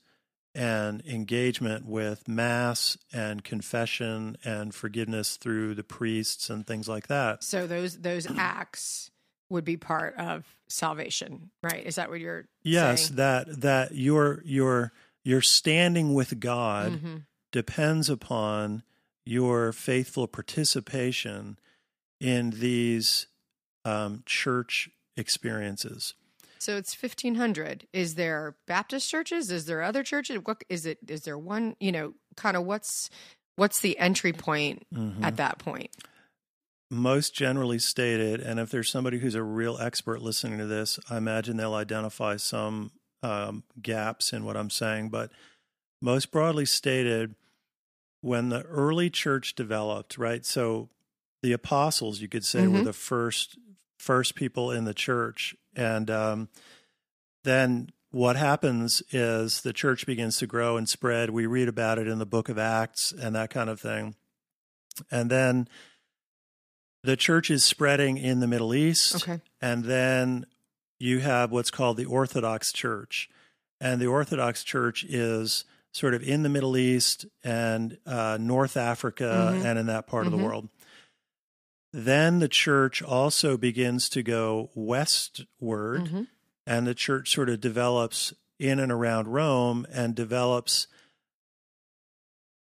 and 0.55 1.02
engagement 1.07 1.87
with 1.87 2.29
Mass 2.29 2.99
and 3.12 3.43
confession 3.43 4.37
and 4.45 4.75
forgiveness 4.75 5.37
through 5.37 5.75
the 5.75 5.85
priests 5.85 6.50
and 6.50 6.67
things 6.67 6.88
like 6.88 7.07
that. 7.07 7.43
So 7.43 7.67
those 7.67 8.00
those 8.00 8.26
acts 8.37 9.11
would 9.49 9.64
be 9.64 9.76
part 9.76 10.14
of 10.17 10.45
salvation, 10.69 11.50
right? 11.62 11.85
Is 11.85 11.97
that 11.97 12.11
what 12.11 12.21
you're 12.21 12.43
saying? 12.43 12.49
Yes, 12.62 13.02
saying? 13.07 13.17
that 13.17 13.61
that 13.62 13.95
your 13.95 14.43
your 14.45 14.93
your 15.25 15.41
standing 15.41 16.14
with 16.14 16.41
God 16.41 17.00
Mhm. 17.02 17.26
depends 17.50 18.11
upon 18.11 18.83
your 19.25 19.73
faithful 19.73 20.26
participation 20.26 21.59
in 22.21 22.50
these 22.50 23.26
um, 23.85 24.23
church 24.26 24.91
experiences. 25.17 26.14
So 26.62 26.76
it's 26.76 26.95
1500. 26.95 27.88
Is 27.92 28.14
there 28.14 28.54
Baptist 28.69 29.11
churches? 29.11 29.50
Is 29.50 29.64
there 29.66 29.83
other 29.83 30.04
churches? 30.04 30.38
What 30.45 30.62
is 30.69 30.87
it? 30.87 30.99
Is 31.09 31.23
there 31.23 31.37
one, 31.37 31.75
you 31.81 31.90
know, 31.90 32.14
kind 32.37 32.57
of 32.57 32.64
what's 32.64 33.11
what's 33.57 33.81
the 33.81 33.99
entry 33.99 34.33
point 34.33 34.87
Mhm. 34.95 35.25
at 35.25 35.37
that 35.38 35.59
point? 35.59 35.90
most 36.88 37.35
generally 37.35 37.78
stated, 37.78 38.38
and 38.38 38.61
if 38.61 38.69
there's 38.71 38.90
somebody 38.90 39.19
who's 39.19 39.35
a 39.35 39.42
real 39.42 39.78
expert 39.78 40.21
listening 40.21 40.59
to 40.59 40.66
this, 40.66 41.00
I 41.09 41.16
imagine 41.16 41.57
they'll 41.57 41.73
identify 41.73 42.37
some 42.37 42.92
um, 43.23 43.62
gaps 43.81 44.35
in 44.35 44.45
what 44.45 44.59
I'm 44.59 44.69
saying. 44.69 45.09
But 45.09 45.31
most 46.02 46.31
broadly 46.31 46.66
stated, 46.66 47.35
when 48.21 48.50
the 48.50 48.62
early 48.64 49.09
church 49.09 49.54
developed, 49.54 50.19
right? 50.19 50.45
So 50.45 50.90
the 51.42 51.52
apostles, 51.52 52.21
you 52.21 52.28
could 52.28 52.45
say, 52.45 52.66
were 52.66 52.81
Mhm. 52.81 52.85
the 52.85 52.92
first 52.92 53.57
first 53.99 54.35
people 54.35 54.71
in 54.71 54.85
the 54.85 54.92
church, 54.95 55.57
and 55.75 56.11
um, 56.11 56.49
then 57.45 57.91
what 58.11 58.37
happens 58.37 59.02
is 59.11 59.62
the 59.62 59.73
church 59.73 60.07
begins 60.07 60.37
to 60.38 60.47
grow 60.47 60.76
and 60.76 60.88
spread. 60.88 61.31
We 61.31 61.47
read 61.47 61.69
about 61.69 61.99
it 61.99 62.07
in 62.07 62.19
the 62.19 62.26
book 62.26 62.49
of 62.49 62.59
Acts 62.59 63.12
and 63.12 63.35
that 63.35 63.50
kind 63.50 63.71
of 63.71 63.81
thing, 63.81 64.14
and 65.11 65.31
then 65.31 65.69
the 67.02 67.17
church 67.17 67.50
is 67.50 67.64
spreading 67.67 68.17
in 68.17 68.41
the 68.41 68.47
Middle 68.47 68.75
East. 68.75 69.17
Okay. 69.17 69.41
And 69.61 69.85
then 69.85 70.47
you 71.00 71.19
have 71.21 71.50
what's 71.50 71.71
called 71.71 71.97
the 71.97 72.05
Orthodox 72.05 72.73
Church. 72.73 73.29
And 73.81 74.00
the 74.00 74.07
Orthodox 74.07 74.62
Church 74.62 75.02
is 75.02 75.64
sort 75.91 76.14
of 76.14 76.23
in 76.23 76.45
the 76.45 76.49
Middle 76.49 76.76
East 76.76 77.26
and 77.43 77.99
uh, 78.07 78.38
North 78.41 78.76
Africa 78.76 79.52
Mhm. 79.52 79.64
and 79.64 79.79
in 79.81 79.87
that 79.87 80.07
part 80.07 80.29
of 80.29 80.33
Mhm. 80.33 80.37
the 80.37 80.45
world. 80.45 80.69
Then 81.92 82.38
the 82.38 82.49
church 82.49 83.02
also 83.02 83.56
begins 83.56 84.08
to 84.11 84.22
go 84.22 84.70
westward, 84.75 86.02
Mhm. 86.04 86.28
and 86.66 86.87
the 86.87 86.94
church 86.94 87.30
sort 87.32 87.49
of 87.50 87.61
develops 87.61 88.32
in 88.58 88.78
and 88.78 88.90
around 88.90 89.28
Rome 89.28 89.87
and 89.90 90.14
develops 90.14 90.87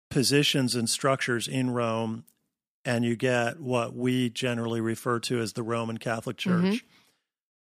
positions 0.10 0.76
and 0.76 0.90
structures 0.90 1.48
in 1.48 1.72
Rome, 1.72 2.24
and 2.86 3.04
you 3.04 3.16
get 3.18 3.60
what 3.60 3.94
we 3.94 4.30
generally 4.30 4.80
refer 4.80 5.20
to 5.22 5.40
as 5.40 5.54
the 5.54 5.64
Roman 5.64 5.98
Catholic 5.98 6.38
Church. 6.38 6.64
Mhm. 6.64 6.82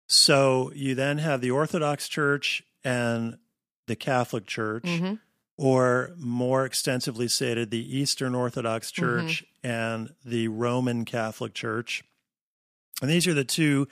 So 0.07 0.71
you 0.73 0.95
then 0.95 1.17
have 1.17 1.41
the 1.41 1.51
Orthodox 1.51 2.07
Church 2.07 2.63
and 2.83 3.37
the 3.87 3.95
Catholic 3.97 4.45
Church, 4.47 4.83
Mhm. 4.83 5.19
Or 5.61 6.11
more 6.17 6.63
extensively 6.63 7.27
stated, 7.27 7.69
the 7.69 7.97
Eastern 7.97 8.33
Orthodox 8.33 8.89
Mm-hmm. 8.91 9.01
Church 9.27 9.43
and 9.61 10.13
the 10.23 10.47
Roman 10.47 11.03
Catholic 11.03 11.53
Church. 11.53 12.01
And 13.01 13.11
these 13.11 13.27
are 13.27 13.33
the 13.33 13.43
two 13.43 13.85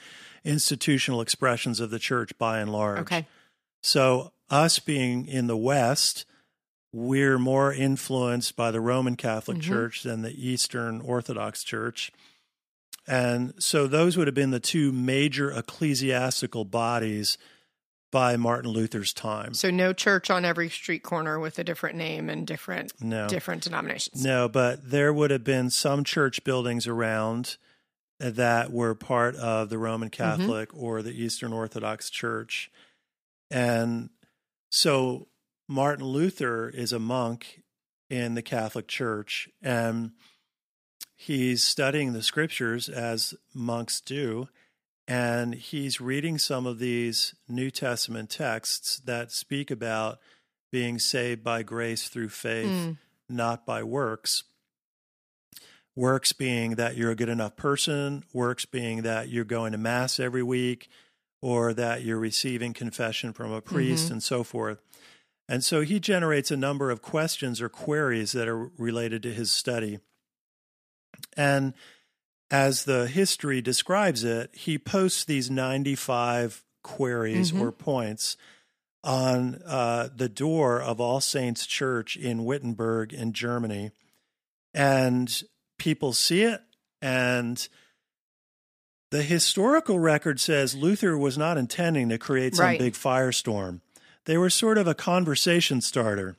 institutional 0.46 1.20
expressions 1.20 1.82
of 1.82 1.90
the 1.90 2.00
church 2.00 2.32
by 2.38 2.60
and 2.60 2.72
large. 2.72 3.00
Okay. 3.00 3.26
So, 3.82 4.32
us 4.50 4.80
being 4.80 5.28
in 5.28 5.48
the 5.48 5.58
West, 5.58 6.26
we're 6.94 7.38
more 7.38 7.74
influenced 7.74 8.56
by 8.56 8.72
the 8.72 8.80
Roman 8.80 9.18
Catholic 9.18 9.58
Mhm. 9.58 9.64
Church 9.64 10.04
than 10.04 10.22
the 10.22 10.32
Eastern 10.32 11.02
Orthodox 11.02 11.66
Church. 11.66 12.14
And 13.06 13.54
so, 13.60 13.88
those 13.88 14.16
would 14.16 14.28
have 14.28 14.36
been 14.36 14.52
the 14.52 14.62
two 14.62 14.94
major 14.94 15.52
ecclesiastical 15.52 16.64
bodies 16.64 17.38
by 18.18 18.36
Martin 18.36 18.72
Luther's 18.72 19.14
time. 19.14 19.54
So 19.54 19.70
no 19.70 19.94
church 19.94 20.32
on 20.32 20.44
every 20.44 20.72
street 20.72 21.04
corner 21.04 21.40
with 21.40 21.60
a 21.60 21.64
different 21.64 21.98
name 21.98 22.32
and 22.32 22.48
different 22.48 22.92
No. 23.00 23.28
different 23.28 23.62
denominations. 23.62 24.24
No, 24.24 24.50
but 24.50 24.90
there 24.90 25.14
would 25.14 25.30
have 25.30 25.44
been 25.44 25.70
some 25.70 26.04
church 26.04 26.44
buildings 26.44 26.88
around 26.88 27.58
that 28.20 28.72
were 28.72 28.96
part 28.96 29.36
of 29.36 29.70
the 29.70 29.78
Roman 29.78 30.10
mm-hmm. 30.10 30.24
Catholic 30.24 30.76
or 30.76 31.04
the 31.04 31.12
Eastern 31.12 31.54
Orthodox 31.54 32.10
Church. 32.10 32.72
And 33.52 34.10
so 34.72 35.28
Martin 35.70 36.06
Luther 36.06 36.70
is 36.70 36.92
a 36.92 36.98
monk 36.98 37.62
in 38.10 38.34
the 38.34 38.42
Catholic 38.42 38.88
Church 38.88 39.48
and 39.62 40.14
he's 41.16 41.64
studying 41.64 42.14
the 42.14 42.24
scriptures 42.24 42.90
as 42.90 43.36
monks 43.54 44.02
do. 44.02 44.50
And 45.08 45.56
he's 45.56 46.02
reading 46.02 46.38
some 46.38 46.66
of 46.66 46.80
these 46.80 47.34
New 47.48 47.72
Testament 47.72 48.30
texts 48.30 49.00
that 49.06 49.32
speak 49.32 49.72
about 49.72 50.20
being 50.72 51.00
saved 51.00 51.44
by 51.44 51.64
grace 51.64 52.10
through 52.10 52.30
faith 52.30 52.68
Mm. 52.68 52.98
not 53.30 53.66
by 53.66 53.84
works. 53.84 54.44
Works 55.96 56.34
being 56.34 56.76
that 56.76 56.98
you're 56.98 57.12
a 57.12 57.16
good 57.16 57.30
enough 57.30 57.56
person, 57.56 58.24
works 58.34 58.66
being 58.66 59.02
that 59.04 59.30
you're 59.30 59.46
going 59.46 59.72
to 59.72 59.78
Mass 59.78 60.20
every 60.20 60.44
week, 60.44 60.90
or 61.42 61.74
that 61.74 62.04
you're 62.04 62.20
receiving 62.20 62.74
confession 62.74 63.32
from 63.32 63.52
a 63.52 63.62
priest 63.62 64.10
Mhm. 64.10 64.12
and 64.12 64.24
so 64.24 64.44
forth. 64.44 64.80
And 65.48 65.64
so 65.64 65.82
he 65.82 66.00
generates 66.00 66.52
a 66.52 66.58
number 66.58 66.92
of 66.92 67.02
questions 67.02 67.62
or 67.62 67.70
queries 67.70 68.34
that 68.34 68.48
are 68.50 68.66
related 68.78 69.24
to 69.24 69.34
his 69.34 69.52
study. 69.52 70.00
And 71.38 71.74
as 72.50 72.86
the 72.86 73.08
history 73.08 73.62
describes 73.62 74.24
it, 74.24 74.50
he 74.54 74.78
posts 74.78 75.24
these 75.26 75.50
95 75.50 76.64
queries 76.84 77.52
Mhm. 77.52 77.62
or 77.62 77.72
points 77.72 78.38
on 79.04 79.62
uh, 79.66 80.10
the 80.16 80.30
door 80.30 80.82
of 80.82 81.00
All 81.02 81.22
Saints 81.22 81.66
Church 81.66 82.16
in 82.18 82.46
Wittenberg 82.46 83.14
in 83.14 83.34
Germany. 83.34 83.92
And 84.74 85.44
people 85.78 86.14
see 86.14 86.44
it. 86.44 86.62
And 87.02 87.68
the 89.12 89.24
historical 89.24 90.00
record 90.00 90.40
says 90.40 90.76
Luther 90.76 91.18
was 91.18 91.38
not 91.38 91.58
intending 91.58 92.10
to 92.10 92.18
create 92.18 92.56
some 92.56 92.66
Right. 92.66 92.80
big 92.80 92.94
firestorm. 92.94 93.82
They 94.26 94.38
were 94.38 94.50
sort 94.50 94.78
of 94.78 94.88
a 94.88 94.94
conversation 94.96 95.80
starter. 95.80 96.36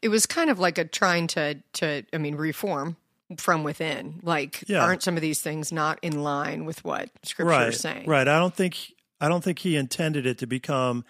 It 0.00 0.08
was 0.10 0.26
kind 0.26 0.48
of 0.48 0.58
like 0.60 0.78
a 0.78 0.84
trying 0.84 1.26
to 1.28 1.56
to 1.74 2.04
I 2.12 2.18
mean 2.18 2.36
reform 2.36 2.96
from 3.38 3.64
within. 3.64 4.20
Like 4.22 4.64
Yeah. 4.68 4.82
aren't 4.82 5.02
some 5.02 5.16
of 5.16 5.20
these 5.22 5.40
things 5.42 5.72
not 5.72 5.98
in 6.02 6.22
line 6.22 6.64
with 6.64 6.84
what 6.84 7.10
scripture 7.24 7.50
right, 7.50 7.68
is 7.68 7.80
saying? 7.80 8.06
Right. 8.06 8.26
I 8.28 8.38
don't 8.38 8.54
think 8.54 8.92
I 9.20 9.28
don't 9.28 9.42
think 9.42 9.60
he 9.60 9.76
intended 9.76 10.26
it 10.26 10.38
to 10.38 10.46
become 10.46 11.04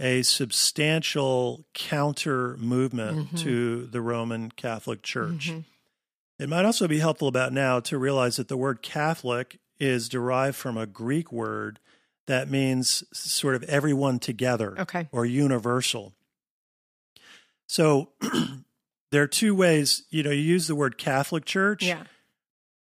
a 0.00 0.22
substantial 0.22 1.64
counter 1.74 2.56
movement 2.56 3.30
Mhm. 3.34 3.38
to 3.42 3.86
the 3.86 4.00
Roman 4.00 4.50
Catholic 4.50 5.02
Church. 5.02 5.50
Mhm. 5.50 5.64
It 6.40 6.48
might 6.48 6.64
also 6.64 6.88
be 6.88 6.98
helpful 6.98 7.28
about 7.28 7.52
now 7.52 7.78
to 7.80 7.96
realize 7.98 8.36
that 8.36 8.48
the 8.48 8.56
word 8.56 8.82
Catholic 8.82 9.60
is 9.78 10.08
derived 10.08 10.56
from 10.56 10.76
a 10.76 10.86
Greek 10.86 11.30
word 11.30 11.78
that 12.26 12.50
means 12.50 13.04
sort 13.12 13.54
of 13.54 13.62
everyone 13.64 14.18
together 14.18 14.74
Okay. 14.80 15.08
or 15.12 15.24
universal. 15.24 16.14
So 17.68 18.12
there 19.12 19.22
are 19.22 19.28
two 19.28 19.54
ways, 19.54 20.02
you 20.10 20.22
know, 20.24 20.30
you 20.30 20.42
use 20.42 20.66
the 20.66 20.74
word 20.74 20.98
Catholic 20.98 21.44
Church. 21.44 21.84
Yeah. 21.84 22.02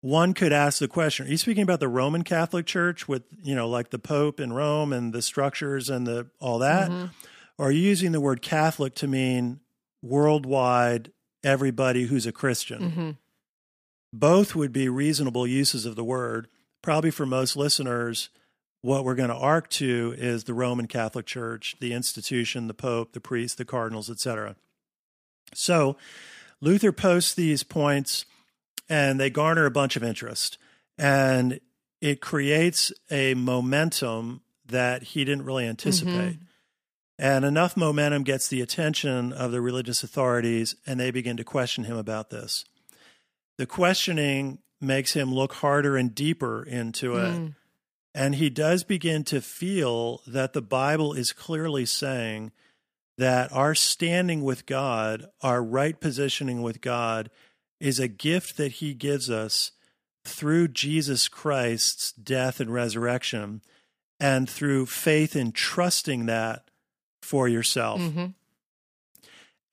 One 0.02 0.34
could 0.34 0.52
ask 0.52 0.80
the 0.80 0.88
question, 0.88 1.26
are 1.26 1.30
you 1.30 1.38
speaking 1.38 1.64
about 1.64 1.80
the 1.80 1.88
Roman 1.88 2.24
Catholic 2.24 2.66
Church 2.66 3.08
with, 3.08 3.24
you 3.42 3.56
know, 3.56 3.68
like 3.70 3.90
the 3.92 3.98
Pope 4.00 4.40
in 4.40 4.52
Rome 4.54 4.92
and 4.92 5.14
the 5.14 5.22
structures 5.22 5.90
and 5.90 6.06
the 6.06 6.28
all 6.40 6.60
that? 6.60 6.92
Mhm. 6.92 7.12
Or 7.58 7.70
are 7.70 7.72
you 7.72 7.82
using 7.82 8.12
the 8.12 8.20
word 8.20 8.42
Catholic 8.42 8.94
to 8.96 9.08
mean 9.08 9.62
worldwide 10.04 11.12
everybody 11.44 12.06
who's 12.06 12.26
a 12.26 12.32
Christian? 12.32 12.92
Mhm. 12.92 13.18
both 14.18 14.56
would 14.56 14.72
be 14.72 14.88
reasonable 14.88 15.46
uses 15.46 15.86
of 15.86 15.98
the 15.98 16.04
word. 16.04 16.48
Probably 16.82 17.12
for 17.12 17.26
most 17.26 17.58
listeners, 17.58 18.30
what 18.80 19.04
we're 19.04 19.16
going 19.16 19.30
to 19.30 19.36
arc 19.36 19.70
to 19.72 20.16
is 20.18 20.46
the 20.46 20.54
Roman 20.54 20.88
Catholic 20.88 21.26
Church, 21.26 21.76
the 21.82 21.92
institution, 21.92 22.68
the 22.68 22.74
Pope, 22.74 23.12
the 23.12 23.20
priests, 23.20 23.58
the 23.58 23.66
cardinals, 23.66 24.10
etc. 24.10 24.56
So 25.54 25.98
Luther 26.62 26.92
posts 26.92 27.34
these 27.34 27.64
points 27.64 28.26
and 28.90 29.20
they 29.20 29.30
garner 29.30 29.66
a 29.66 29.72
bunch 29.72 29.96
of 29.96 30.04
interest. 30.04 30.58
And 30.98 31.60
it 32.02 32.22
creates 32.22 32.92
a 33.10 33.34
momentum 33.34 34.42
that 34.68 35.04
he 35.04 35.26
didn't 35.26 35.46
really 35.46 35.66
anticipate. 35.66 36.38
And 37.18 37.46
enough 37.46 37.78
momentum 37.78 38.24
gets 38.24 38.48
the 38.48 38.62
attention 38.62 39.32
of 39.32 39.52
the 39.52 39.62
religious 39.62 40.04
authorities, 40.04 40.76
and 40.86 41.00
they 41.00 41.12
begin 41.12 41.38
to 41.38 41.46
question 41.46 41.86
him 41.86 41.96
about 41.96 42.30
this 42.30 42.66
the 43.58 43.66
questioning 43.66 44.60
makes 44.82 45.14
him 45.14 45.34
look 45.34 45.54
harder 45.54 45.96
and 45.96 46.14
deeper 46.14 46.64
into 46.64 47.16
it. 47.16 47.34
Mm. 47.34 47.56
And 48.14 48.36
he 48.36 48.50
does 48.50 48.84
begin 48.84 49.24
to 49.26 49.42
feel 49.42 50.22
that 50.28 50.54
the 50.54 50.62
Bible 50.62 51.14
is 51.14 51.34
clearly 51.34 51.86
saying 51.86 52.52
that 53.18 53.52
our 53.52 53.74
standing 53.76 54.44
with 54.44 54.66
God, 54.66 55.28
our 55.42 55.64
right 55.64 56.00
positioning 56.00 56.62
with 56.62 56.82
God, 56.82 57.30
is 57.80 58.00
a 58.00 58.08
gift 58.08 58.58
that 58.58 58.74
he 58.74 58.94
gives 58.94 59.30
us 59.30 59.72
through 60.24 60.70
Jesus 60.70 61.28
Christ's 61.28 62.12
death 62.12 62.60
and 62.60 62.74
resurrection 62.74 63.62
and 64.20 64.50
through 64.50 64.86
faith 64.88 65.36
in 65.36 65.52
trusting 65.52 66.26
that 66.26 66.70
for 67.22 67.48
yourself 67.48 68.00
Mhm. 68.02 68.34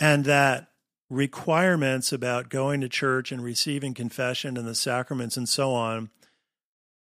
and 0.01 0.25
that 0.25 0.69
requirements 1.09 2.13
about 2.13 2.49
going 2.49 2.81
to 2.81 2.89
church 2.89 3.31
and 3.33 3.43
receiving 3.45 3.95
confession 3.95 4.57
and 4.57 4.67
the 4.67 4.75
sacraments 4.75 5.37
and 5.37 5.49
so 5.49 5.73
on 5.73 6.11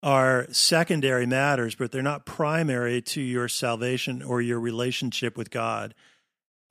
are 0.04 0.46
secondary 0.52 1.26
matters, 1.26 1.76
but 1.76 1.92
they're 1.92 2.02
not 2.02 2.26
primary 2.26 3.02
to 3.02 3.22
your 3.22 3.48
salvation 3.48 4.22
or 4.22 4.42
your 4.42 4.60
relationship 4.60 5.36
with 5.38 5.50
God. 5.50 5.96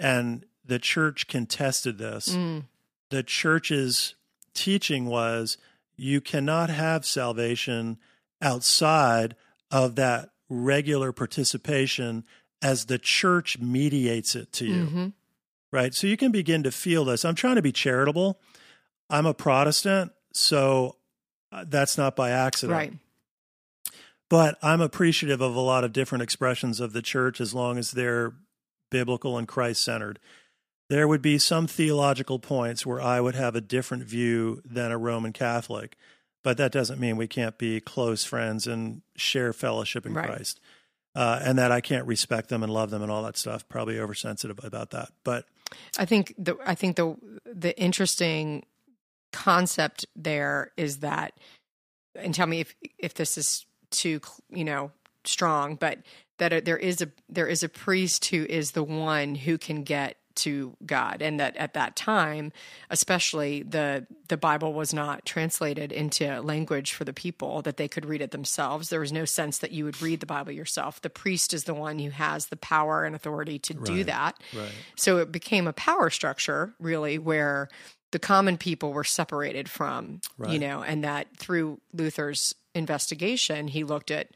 And 0.04 0.44
the 0.64 0.78
church 0.78 1.28
contested 1.28 1.98
this. 1.98 2.28
Mm. 2.30 2.64
The 3.10 3.22
church's 3.22 4.14
teaching 4.54 5.06
was 5.06 5.56
you 5.96 6.20
cannot 6.20 6.68
have 6.70 7.06
salvation 7.06 7.98
outside 8.42 9.34
of 9.70 9.94
that 9.96 10.30
regular 10.48 11.12
participation 11.12 12.24
as 12.60 12.86
the 12.86 12.98
church 12.98 13.58
mediates 13.58 14.34
it 14.34 14.52
to 14.52 14.66
you 14.66 14.86
Mhm. 14.86 15.12
right? 15.72 15.94
So 15.94 16.06
you 16.06 16.16
can 16.16 16.32
begin 16.32 16.62
to 16.64 16.70
feel 16.70 17.04
this. 17.04 17.24
I'm 17.24 17.34
trying 17.34 17.56
to 17.56 17.62
be 17.62 17.72
charitable. 17.72 18.40
I'm 19.10 19.26
a 19.26 19.34
Protestant, 19.34 20.12
so 20.32 20.96
uh, 21.52 21.64
that's 21.68 21.96
not 21.96 22.16
by 22.16 22.30
accident. 22.30 22.76
Right. 22.76 22.92
But 24.28 24.58
I'm 24.62 24.80
appreciative 24.80 25.40
of 25.40 25.54
a 25.54 25.60
lot 25.60 25.84
of 25.84 25.92
different 25.92 26.22
expressions 26.22 26.80
of 26.80 26.92
the 26.92 27.02
church 27.02 27.40
as 27.40 27.54
long 27.54 27.78
as 27.78 27.92
they're 27.92 28.34
biblical 28.90 29.38
and 29.38 29.48
Christ 29.48 29.82
centered. 29.84 30.18
There 30.90 31.08
would 31.08 31.22
be 31.22 31.38
some 31.38 31.66
theological 31.66 32.38
points 32.38 32.84
where 32.84 33.00
I 33.00 33.20
would 33.20 33.34
have 33.34 33.56
a 33.56 33.60
different 33.60 34.04
view 34.04 34.60
than 34.64 34.92
a 34.92 34.98
Roman 34.98 35.32
Catholic, 35.32 35.96
but 36.42 36.56
that 36.58 36.72
doesn't 36.72 37.00
mean 37.00 37.16
we 37.16 37.26
can't 37.26 37.56
be 37.56 37.80
close 37.80 38.24
friends 38.24 38.66
and 38.66 39.00
share 39.16 39.52
fellowship 39.52 40.04
in 40.06 40.12
Right. 40.14 40.26
Christ. 40.26 40.60
Uh, 41.16 41.40
and 41.42 41.58
that 41.58 41.70
I 41.70 41.80
can't 41.80 42.06
respect 42.06 42.48
them 42.48 42.62
and 42.64 42.72
love 42.72 42.90
them 42.90 43.00
and 43.00 43.10
all 43.10 43.22
that 43.22 43.36
stuff. 43.36 43.68
Probably 43.68 43.98
oversensitive 44.00 44.58
about 44.64 44.90
that. 44.90 45.10
But 45.22 45.46
I 45.96 46.04
think 46.04 46.34
the 46.36 46.56
I 46.66 46.74
think 46.74 46.96
the 46.96 47.16
the 47.46 47.78
interesting 47.80 48.66
concept 49.32 50.06
there 50.16 50.72
is 50.76 50.98
that, 50.98 51.34
and 52.16 52.34
tell 52.34 52.46
me 52.48 52.60
if 52.60 52.74
if 52.98 53.14
this 53.14 53.38
is 53.38 53.64
too 53.90 54.20
you 54.50 54.64
know 54.64 54.90
strong, 55.24 55.76
but 55.76 56.00
that 56.38 56.64
there 56.64 56.76
is 56.76 57.00
a 57.00 57.08
there 57.28 57.46
is 57.46 57.62
a 57.62 57.68
priest 57.68 58.26
who 58.26 58.44
is 58.44 58.72
the 58.72 58.82
one 58.82 59.34
who 59.34 59.58
can 59.58 59.82
get 59.82 60.16
to 60.36 60.76
God, 60.84 61.22
and 61.22 61.38
that 61.38 61.56
at 61.56 61.74
that 61.74 61.94
time, 61.94 62.52
especially 62.90 63.62
the 63.62 64.06
the 64.28 64.36
Bible 64.36 64.72
was 64.72 64.92
not 64.92 65.24
translated 65.24 65.92
into 65.92 66.40
language 66.40 66.92
for 66.92 67.04
the 67.04 67.12
people 67.12 67.62
that 67.62 67.76
they 67.76 67.88
could 67.88 68.04
read 68.04 68.20
it 68.20 68.32
themselves. 68.32 68.88
There 68.88 69.00
was 69.00 69.12
no 69.12 69.24
sense 69.24 69.58
that 69.58 69.70
you 69.70 69.84
would 69.84 70.00
read 70.02 70.20
the 70.20 70.26
Bible 70.26 70.52
yourself. 70.52 71.00
The 71.00 71.10
priest 71.10 71.54
is 71.54 71.64
the 71.64 71.74
one 71.74 71.98
who 71.98 72.10
has 72.10 72.46
the 72.46 72.56
power 72.56 73.04
and 73.04 73.14
authority 73.14 73.58
to 73.60 73.74
do 73.74 74.04
that. 74.04 74.36
right. 74.54 74.72
So 74.96 75.18
it 75.18 75.30
became 75.30 75.66
a 75.66 75.72
power 75.72 76.10
structure, 76.10 76.74
really, 76.80 77.18
where 77.18 77.68
the 78.10 78.18
common 78.18 78.58
people 78.58 78.92
were 78.92 79.04
separated 79.04 79.68
from, 79.68 80.20
you 80.52 80.58
know, 80.58 80.82
and 80.82 81.04
that 81.04 81.36
through 81.36 81.80
Luther's 81.92 82.54
investigation, 82.74 83.68
he 83.68 83.84
looked 83.84 84.10
at 84.10 84.28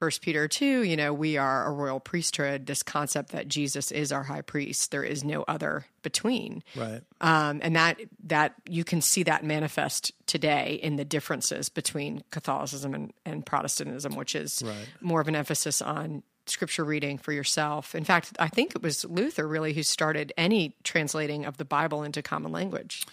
First 0.00 0.22
Peter 0.22 0.46
2, 0.46 0.84
you 0.84 0.96
know, 0.96 1.12
we 1.12 1.36
are 1.38 1.66
a 1.66 1.72
royal 1.72 1.98
priesthood, 1.98 2.66
this 2.66 2.84
concept 2.84 3.32
that 3.32 3.48
Jesus 3.48 3.90
is 3.90 4.12
our 4.12 4.22
high 4.22 4.42
priest. 4.42 4.92
There 4.92 5.02
is 5.02 5.24
no 5.24 5.44
other 5.48 5.86
between. 6.02 6.62
Right. 6.76 7.00
Um, 7.20 7.58
and 7.64 7.74
that 7.74 7.98
that 8.24 8.54
you 8.68 8.84
can 8.84 9.00
see 9.00 9.24
that 9.24 9.42
manifest 9.44 10.12
today 10.26 10.78
in 10.80 10.94
the 10.96 11.04
differences 11.04 11.68
between 11.68 12.22
Catholicism 12.30 12.94
and, 12.94 13.12
and 13.26 13.44
Protestantism, 13.44 14.14
which 14.14 14.36
is 14.36 14.62
Right. 14.64 14.88
more 15.00 15.20
of 15.20 15.26
an 15.26 15.34
emphasis 15.34 15.82
on 15.82 16.22
scripture 16.46 16.84
reading 16.84 17.18
for 17.18 17.32
yourself. 17.32 17.94
In 17.96 18.04
fact, 18.04 18.32
I 18.38 18.48
think 18.48 18.76
it 18.76 18.82
was 18.82 19.04
Luther 19.04 19.46
really 19.48 19.72
who 19.72 19.82
started 19.82 20.32
any 20.38 20.76
translating 20.84 21.44
of 21.44 21.56
the 21.56 21.64
Bible 21.64 22.04
into 22.04 22.22
common 22.22 22.52
language. 22.52 23.04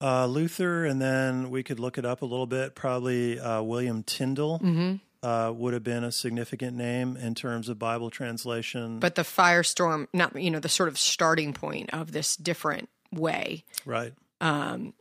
Uh, 0.00 0.26
Luther, 0.26 0.84
and 0.86 1.00
then 1.00 1.50
we 1.50 1.62
could 1.62 1.78
look 1.78 1.98
it 1.98 2.04
up 2.04 2.22
a 2.22 2.26
little 2.26 2.46
bit. 2.46 2.74
Probably 2.74 3.38
uh, 3.38 3.62
William 3.62 4.02
Tyndale 4.02 4.58
hmm 4.58 4.94
uh, 5.24 5.50
would 5.50 5.72
have 5.72 5.82
been 5.82 6.04
a 6.04 6.12
significant 6.12 6.76
name 6.76 7.16
in 7.16 7.34
terms 7.34 7.70
of 7.70 7.78
Bible 7.78 8.10
translation. 8.10 8.98
But 9.00 9.14
the 9.14 9.22
firestorm, 9.22 10.06
not 10.12 10.40
you 10.40 10.50
know, 10.50 10.60
the 10.60 10.68
sort 10.68 10.90
of 10.90 10.98
starting 10.98 11.54
point 11.54 11.88
of 11.94 12.12
this 12.12 12.36
different 12.36 12.90
way 13.10 13.64
right, 13.86 14.12
um, 14.42 14.92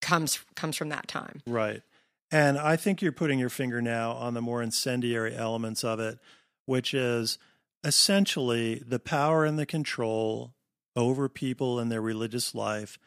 comes 0.00 0.40
comes 0.56 0.76
from 0.76 0.88
that 0.88 1.06
time. 1.06 1.42
right. 1.46 1.82
And 2.32 2.56
I 2.56 2.76
think 2.76 3.02
you're 3.02 3.12
putting 3.12 3.40
your 3.40 3.50
finger 3.50 3.82
now 3.82 4.12
on 4.12 4.34
the 4.34 4.40
more 4.40 4.62
incendiary 4.62 5.34
elements 5.34 5.82
of 5.82 5.98
it, 5.98 6.20
which 6.64 6.94
is 6.94 7.38
essentially 7.82 8.82
the 8.86 9.00
power 9.00 9.44
and 9.44 9.58
the 9.58 9.66
control 9.66 10.54
over 10.94 11.28
people 11.28 11.80
and 11.80 11.90
their 11.90 12.00
religious 12.00 12.54
life 12.54 12.98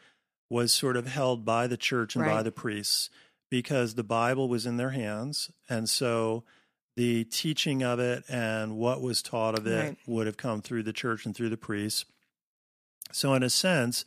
was 0.50 0.72
sort 0.74 0.96
of 0.96 1.06
held 1.06 1.44
by 1.44 1.66
the 1.66 1.78
church 1.78 2.14
and 2.14 2.24
by 2.24 2.42
the 2.42 2.52
priests 2.52 3.08
because 3.54 3.94
the 3.94 4.02
Bible 4.02 4.48
was 4.48 4.66
in 4.66 4.78
their 4.78 4.90
hands. 4.90 5.48
And 5.68 5.88
so 5.88 6.42
the 6.96 7.22
teaching 7.22 7.84
of 7.84 8.00
it 8.00 8.24
and 8.28 8.76
what 8.76 9.00
was 9.00 9.22
taught 9.22 9.56
of 9.56 9.64
it 9.68 9.78
Right. 9.80 9.96
would 10.08 10.26
have 10.26 10.36
come 10.36 10.60
through 10.60 10.82
the 10.82 10.92
church 10.92 11.24
and 11.24 11.36
through 11.36 11.50
the 11.50 11.56
priests. 11.56 12.04
So, 13.12 13.32
in 13.34 13.44
a 13.44 13.50
sense, 13.50 14.04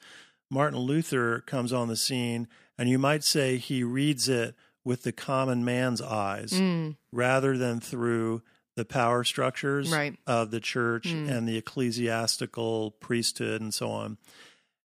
Martin 0.51 0.79
Luther 0.79 1.39
comes 1.39 1.71
on 1.71 1.87
the 1.87 1.95
scene, 1.95 2.49
and 2.77 2.89
you 2.89 2.99
might 2.99 3.23
say 3.23 3.55
he 3.55 3.83
reads 3.83 4.27
it 4.27 4.53
with 4.83 5.03
the 5.03 5.13
common 5.13 5.63
man's 5.63 6.01
eyes 6.01 6.51
Mm, 6.51 6.97
rather 7.13 7.57
than 7.57 7.79
through 7.79 8.41
the 8.75 8.83
power 8.83 9.23
structures 9.23 9.89
Right. 9.91 10.17
of 10.27 10.51
the 10.51 10.59
church 10.59 11.05
Mm. 11.07 11.29
and 11.31 11.47
the 11.47 11.55
ecclesiastical 11.57 12.91
priesthood 12.99 13.61
and 13.61 13.73
so 13.73 13.89
on. 13.91 14.17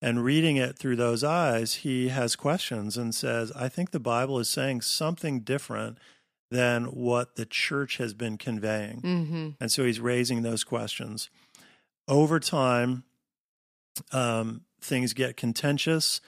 And 0.02 0.24
reading 0.24 0.56
it 0.56 0.78
through 0.78 0.96
those 0.96 1.24
eyes, 1.26 1.76
he 1.76 2.08
has 2.08 2.36
questions 2.38 2.96
and 2.98 3.14
says, 3.14 3.52
I 3.54 3.68
think 3.68 3.92
the 3.92 4.00
Bible 4.00 4.40
is 4.40 4.50
saying 4.50 4.82
something 4.82 5.42
different 5.42 5.98
than 6.50 6.86
what 6.86 7.36
the 7.36 7.46
church 7.46 7.98
has 7.98 8.14
been 8.14 8.38
conveying. 8.38 9.00
hmm 9.02 9.50
And 9.60 9.72
so 9.72 9.84
he's 9.84 10.00
raising 10.00 10.42
those 10.42 10.64
questions. 10.64 11.30
Over 12.08 12.40
time, 12.40 13.04
um, 14.12 14.62
things 14.82 15.14
get 15.14 15.38
contentious. 15.38 16.22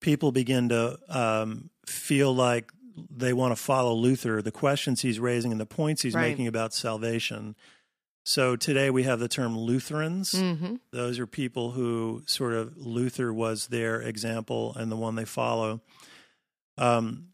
People 0.00 0.32
begin 0.32 0.68
to 0.68 0.98
um, 1.08 1.70
feel 1.86 2.34
like 2.34 2.72
they 3.10 3.32
want 3.32 3.52
to 3.54 3.62
follow 3.62 3.92
Luther, 3.92 4.40
the 4.40 4.52
questions 4.52 5.02
he's 5.02 5.18
raising 5.20 5.52
and 5.52 5.60
the 5.60 5.66
points 5.66 6.02
he's 6.02 6.14
Right. 6.14 6.28
making 6.30 6.46
about 6.46 6.72
salvation. 6.72 7.56
So 8.28 8.56
today 8.56 8.90
we 8.90 9.04
have 9.04 9.20
the 9.20 9.28
term 9.28 9.56
Lutherans. 9.56 10.32
hmm 10.32 10.74
Those 10.90 11.20
are 11.20 11.28
people 11.28 11.70
who 11.70 12.24
sort 12.26 12.54
of 12.54 12.76
Luther 12.76 13.32
was 13.32 13.68
their 13.68 14.02
example 14.02 14.74
and 14.74 14.90
the 14.90 14.96
one 14.96 15.14
they 15.14 15.24
follow. 15.24 15.80
Um, 16.76 17.28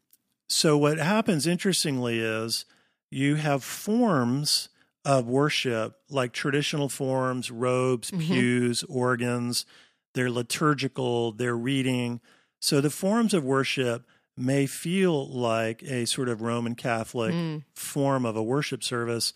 so 0.50 0.76
what 0.76 0.98
happens, 0.98 1.46
interestingly, 1.46 2.18
is 2.20 2.66
you 3.10 3.36
have 3.36 3.64
forms 3.64 4.68
of 5.02 5.26
worship 5.26 5.94
like 6.10 6.32
traditional 6.34 6.90
forms, 6.90 7.50
robes, 7.50 8.10
Mhm. 8.10 8.20
pews, 8.26 8.82
organs. 8.84 9.64
They're 10.12 10.30
liturgical. 10.30 11.32
They're 11.32 11.56
reading. 11.56 12.20
So 12.60 12.82
the 12.82 12.90
forms 12.90 13.32
of 13.32 13.44
worship 13.44 14.04
may 14.36 14.66
feel 14.66 15.26
like 15.26 15.82
a 15.84 16.04
sort 16.04 16.28
of 16.28 16.42
Roman 16.42 16.74
Catholic 16.74 17.32
Mm. 17.34 17.64
form 17.74 18.26
of 18.26 18.36
a 18.36 18.42
worship 18.42 18.84
service, 18.84 19.32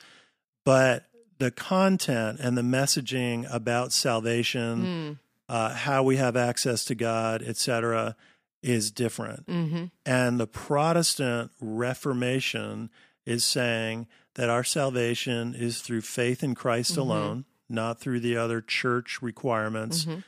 but 0.67 1.07
the 1.39 1.51
content 1.51 2.39
and 2.41 2.57
the 2.57 2.63
messaging 2.63 3.47
about 3.53 3.93
salvation, 3.93 4.87
Mm. 4.87 5.19
uh, 5.49 5.75
how 5.75 6.03
we 6.03 6.17
have 6.17 6.37
access 6.37 6.85
to 6.87 6.95
God, 6.95 7.43
etc., 7.43 8.17
is 8.63 8.91
different. 8.91 9.45
hmm 9.49 9.85
And 10.05 10.41
the 10.41 10.47
Protestant 10.47 11.53
Reformation 11.61 12.91
is 13.25 13.45
saying 13.45 14.07
that 14.35 14.49
our 14.51 14.65
salvation 14.65 15.55
is 15.55 15.81
through 15.83 16.01
faith 16.03 16.43
in 16.43 16.55
Christ 16.55 16.95
Mhm. 16.95 16.99
alone, 16.99 17.45
not 17.69 18.01
through 18.01 18.21
the 18.21 18.37
other 18.37 18.61
church 18.61 19.21
requirements. 19.23 20.05
hmm 20.05 20.19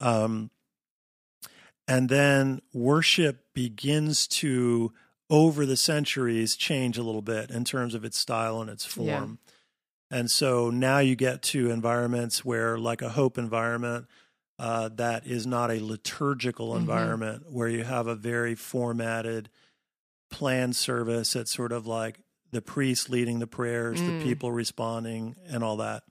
Um, 0.00 0.50
and 1.86 2.08
then 2.08 2.60
worship 2.72 3.52
begins 3.54 4.26
to, 4.26 4.92
over 5.30 5.64
the 5.66 5.76
centuries, 5.76 6.56
change 6.56 6.98
a 6.98 7.02
little 7.02 7.22
bit 7.22 7.50
in 7.50 7.64
terms 7.64 7.94
of 7.94 8.04
its 8.04 8.18
style 8.18 8.60
and 8.60 8.70
its 8.70 8.84
Yeah. 8.86 9.36
And 10.10 10.30
so 10.30 10.70
now 10.70 10.98
you 10.98 11.16
get 11.16 11.42
to 11.42 11.70
environments 11.70 12.44
where, 12.44 12.78
like 12.78 13.02
a 13.02 13.08
hope 13.10 13.38
environment, 13.38 14.06
uh, 14.58 14.88
that 14.94 15.26
is 15.26 15.46
not 15.46 15.70
a 15.70 15.80
liturgical 15.84 16.72
Mhm. 16.72 16.78
environment 16.80 17.50
where 17.50 17.68
you 17.68 17.82
have 17.84 18.06
a 18.06 18.14
very 18.14 18.54
formatted, 18.54 19.50
planned 20.30 20.76
service 20.76 21.32
that's 21.32 21.52
sort 21.52 21.72
of 21.72 21.86
like 21.86 22.20
the 22.50 22.62
priest 22.62 23.10
leading 23.10 23.40
the 23.40 23.46
prayers, 23.46 24.02
Mm. 24.02 24.06
the 24.06 24.12
people 24.24 24.52
responding, 24.52 25.36
and 25.46 25.64
all 25.64 25.76
that. 25.78 26.04